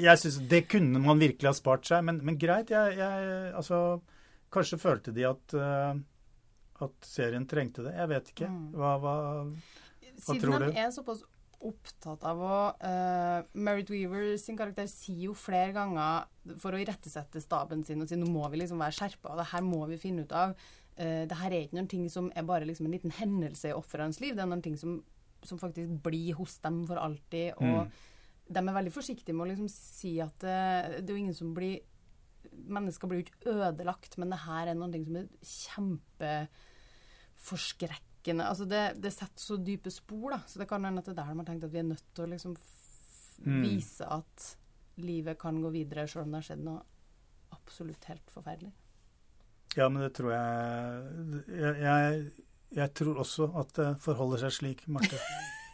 jeg 0.00 0.20
syns 0.22 0.36
det 0.48 0.60
kunne 0.70 1.00
man 1.02 1.18
virkelig 1.20 1.48
ha 1.50 1.52
spart 1.58 1.88
seg, 1.88 2.04
men, 2.06 2.20
men 2.24 2.38
greit. 2.40 2.70
Jeg, 2.72 2.94
jeg, 2.96 3.50
altså, 3.58 3.98
kanskje 4.54 4.78
følte 4.80 5.12
de 5.12 5.26
at, 5.28 5.54
eh, 5.58 5.98
at 6.86 7.06
serien 7.06 7.46
trengte 7.50 7.82
det. 7.86 7.92
Jeg 7.98 8.08
vet 8.14 8.32
ikke. 8.34 8.48
Hva, 8.76 8.94
Hva, 9.02 9.14
hva 9.44 10.24
Siden 10.24 10.40
tror 10.42 10.58
de 10.60 10.70
du? 10.72 10.78
er 10.80 10.90
såpass 10.94 11.22
opptatt 11.60 12.22
av 12.24 12.38
å 12.40 12.58
uh, 12.80 13.42
Merit 13.60 13.90
Weaver 13.92 14.30
sin 14.40 14.56
karakter 14.56 14.86
sier 14.88 15.26
jo 15.28 15.34
flere 15.36 15.74
ganger 15.76 16.56
for 16.62 16.72
å 16.72 16.80
irettesette 16.80 17.40
staben 17.44 17.82
sin 17.84 18.00
og 18.00 18.08
si 18.08 18.16
nå 18.16 18.28
må 18.32 18.46
vi 18.48 18.62
liksom 18.62 18.80
være 18.80 18.96
skjerpa, 18.96 19.34
det 19.36 19.44
her 19.50 19.64
må 19.66 19.82
vi 19.90 19.98
finne 20.00 20.24
ut 20.24 20.32
av. 20.32 20.54
Uh, 20.96 21.26
det 21.28 21.36
her 21.36 21.52
er 21.52 21.66
ikke 21.66 21.76
noen 21.76 21.90
ting 21.92 22.06
som 22.12 22.30
er 22.32 22.46
bare 22.48 22.64
liksom 22.68 22.88
en 22.88 22.94
liten 22.96 23.12
hendelse 23.18 23.68
i 23.68 23.76
ofrenes 23.76 24.22
liv, 24.24 24.32
det 24.38 24.44
er 24.46 24.48
noen 24.48 24.64
ting 24.64 24.78
som, 24.80 25.02
som 25.44 25.60
faktisk 25.60 25.92
blir 26.04 26.32
hos 26.40 26.56
dem 26.64 26.82
for 26.88 26.96
alltid. 27.00 27.52
Og 27.60 27.84
Mm. 27.84 28.56
de 28.56 28.58
er 28.66 28.74
veldig 28.80 28.92
forsiktige 28.96 29.36
med 29.36 29.44
å 29.44 29.50
liksom 29.52 29.68
si 29.70 30.16
at 30.24 30.40
uh, 30.42 30.96
det 30.96 31.04
er 31.04 31.12
jo 31.14 31.20
ingen 31.26 31.36
som 31.36 31.52
blir 31.54 31.80
Mennesker 32.50 33.06
blir 33.06 33.20
jo 33.20 33.26
ikke 33.28 33.52
ødelagt, 33.68 34.16
men 34.18 34.30
det 34.32 34.38
her 34.42 34.70
er 34.72 34.74
noen 34.74 34.90
ting 34.92 35.04
som 35.46 36.00
er 36.18 36.48
kjempeforskrekkende. 37.40 38.44
Altså 38.48 38.64
det, 38.68 38.82
det 39.00 39.12
setter 39.12 39.40
så 39.40 39.56
dype 39.64 39.90
spor, 39.90 40.30
da. 40.34 40.40
Så 40.46 40.58
det 40.60 40.68
kan 40.68 40.84
hende 40.84 41.00
at 41.00 41.06
det 41.06 41.12
er 41.16 41.22
der 41.22 41.32
de 41.32 41.38
har 41.40 41.44
tenkt 41.48 41.64
at 41.64 41.72
vi 41.72 41.78
er 41.78 41.88
nødt 41.88 42.04
til 42.14 42.24
å 42.24 42.30
liksom 42.34 42.56
Mm. 43.40 43.62
vise 43.62 44.04
at 44.04 44.56
livet 45.00 45.38
kan 45.40 45.62
gå 45.62 45.70
videre 45.72 46.02
sjøl 46.06 46.26
om 46.26 46.30
det 46.34 46.36
har 46.42 46.44
skjedd 46.44 46.60
noe 46.60 46.82
absolutt 47.56 48.04
helt 48.04 48.28
forferdelig. 48.28 48.68
Ja, 49.78 49.86
men 49.88 50.02
det 50.02 50.10
tror 50.12 50.34
jeg 50.34 51.46
jeg, 51.48 51.78
jeg 51.80 52.32
jeg 52.76 52.92
tror 52.94 53.16
også 53.22 53.46
at 53.56 53.72
det 53.78 53.86
forholder 54.04 54.42
seg 54.44 54.52
slik, 54.52 54.82
Marte. 54.92 55.16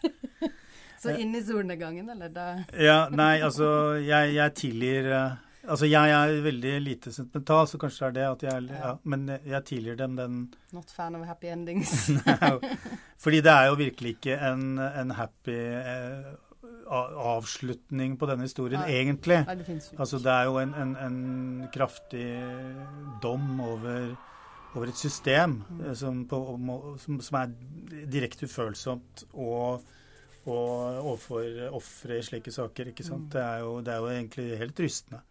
Så 1.03 1.17
inn 1.19 1.35
i 1.35 1.43
solnedgangen, 1.43 2.09
eller? 2.15 2.29
Da 2.31 2.47
Ja, 2.79 3.09
nei, 3.11 3.41
altså 3.43 3.99
jeg, 3.99 4.37
jeg 4.39 4.55
tilgir 4.55 5.11
eh, 5.11 5.35
Altså 5.67 5.89
jeg 5.89 6.13
er 6.15 6.41
veldig 6.45 6.73
lite 6.83 7.13
sentimental, 7.13 7.67
så 7.69 7.79
kanskje 7.81 8.09
det 8.09 8.09
er 8.09 8.17
det 8.17 8.27
at 8.29 8.45
jeg 8.47 8.79
ja, 8.79 8.95
Men 9.05 9.29
jeg 9.35 9.65
tilgir 9.67 9.99
dem 9.99 10.17
den 10.19 10.41
Not 10.73 10.91
fan 10.95 11.17
of 11.19 11.27
happy 11.27 11.51
endings. 11.51 12.11
Fordi 13.23 13.41
det 13.43 13.53
er 13.53 13.71
jo 13.71 13.79
virkelig 13.81 14.17
ikke 14.17 14.39
en, 14.51 14.79
en 14.79 15.15
happy 15.17 15.57
eh, 15.57 16.35
avslutning 16.87 18.17
på 18.19 18.29
denne 18.31 18.47
historien, 18.47 18.81
Nei. 18.85 19.01
egentlig. 19.01 19.41
Nei, 19.47 19.57
det 19.59 19.93
Altså 19.99 20.21
det 20.23 20.33
er 20.33 20.45
jo 20.45 20.59
en, 20.63 20.75
en, 20.75 20.97
en 20.97 21.69
kraftig 21.75 22.29
dom 23.23 23.61
over, 23.61 24.15
over 24.75 24.89
et 24.93 24.99
system 24.99 25.63
mm. 25.69 25.95
som, 25.95 26.25
på, 26.29 26.41
som, 27.03 27.21
som 27.21 27.41
er 27.43 27.55
direkte 28.13 28.47
ufølsomt 28.47 29.27
og, 29.33 29.83
og 30.47 31.01
overfor 31.03 31.71
ofre 31.77 32.19
i 32.21 32.25
slike 32.27 32.53
saker. 32.55 32.93
ikke 32.93 33.07
sant? 33.07 33.31
Det, 33.33 33.43
er 33.43 33.65
jo, 33.65 33.81
det 33.85 33.95
er 33.95 34.03
jo 34.03 34.13
egentlig 34.13 34.61
helt 34.63 34.83
rystende. 34.85 35.23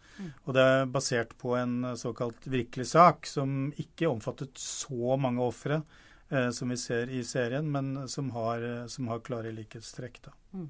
Og 0.45 0.56
det 0.56 0.63
er 0.63 0.88
basert 0.88 1.34
på 1.39 1.56
en 1.60 1.95
såkalt 1.99 2.47
virkelig 2.47 2.88
sak 2.93 3.28
som 3.28 3.71
ikke 3.82 4.08
omfattet 4.08 4.56
så 4.60 5.17
mange 5.19 5.43
ofre 5.43 5.82
eh, 6.30 6.49
som 6.56 6.71
vi 6.71 6.78
ser 6.80 7.12
i 7.12 7.23
serien, 7.28 7.67
men 7.71 8.08
som 8.12 8.32
har, 8.36 8.63
som 8.91 9.12
har 9.12 9.23
klare 9.25 9.51
likhetstrekk. 9.56 10.21
da. 10.30 10.36
Mm. 10.56 10.69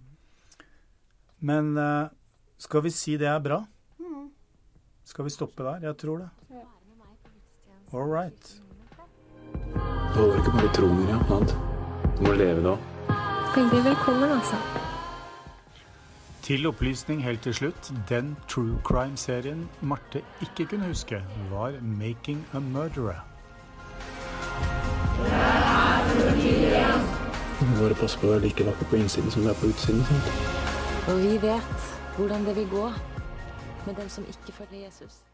Men 1.45 1.77
eh, 1.77 2.07
skal 2.57 2.85
vi 2.87 2.93
si 2.95 3.17
det 3.21 3.29
er 3.29 3.43
bra? 3.43 3.61
Mm. 3.99 4.31
Skal 5.05 5.27
vi 5.29 5.35
stoppe 5.35 5.67
der? 5.67 5.91
Jeg 5.91 5.97
tror 6.01 6.25
det. 6.25 6.31
All 7.93 8.09
right. 8.09 8.61
Det 10.15 10.21
holder 10.21 10.41
ikke 10.41 10.57
bare 10.57 10.67
å 10.67 10.73
tro, 10.75 10.91
Miriam. 10.95 11.47
Du 12.17 12.25
må 12.25 12.35
leve 12.39 12.63
det 12.63 12.73
òg. 12.73 12.94
Veldig 13.55 13.83
velkommen, 13.83 14.31
altså. 14.31 14.55
Til 16.41 16.67
opplysning 16.67 17.23
helt 17.23 17.41
til 17.41 17.53
slutt, 17.53 17.93
den 18.09 18.35
true 18.47 18.79
crime-serien 18.83 19.69
Marte 19.81 20.21
ikke 20.41 20.65
kunne 20.65 20.87
huske, 20.87 21.23
var 21.51 21.71
'Making 21.81 22.47
a 22.53 22.59
Murderer'. 22.59 23.21
Må 27.61 27.81
bare 27.81 27.95
passe 27.95 28.19
på 28.19 28.27
å 28.27 28.29
være 28.29 28.39
like 28.39 28.65
vakker 28.65 28.85
på 28.85 28.95
innsiden 28.95 29.31
som 29.31 29.41
du 29.41 29.49
er 29.49 29.53
på 29.53 29.71
utsiden. 29.71 30.03
Sant? 30.03 30.27
Og 31.07 31.21
vi 31.21 31.41
vet 31.47 31.87
hvordan 32.17 32.45
det 32.45 32.55
vil 32.55 32.69
gå 32.69 32.91
med 33.85 33.95
dem 33.95 34.09
som 34.09 34.23
ikke 34.23 34.51
følger 34.51 34.85
Jesus. 34.85 35.24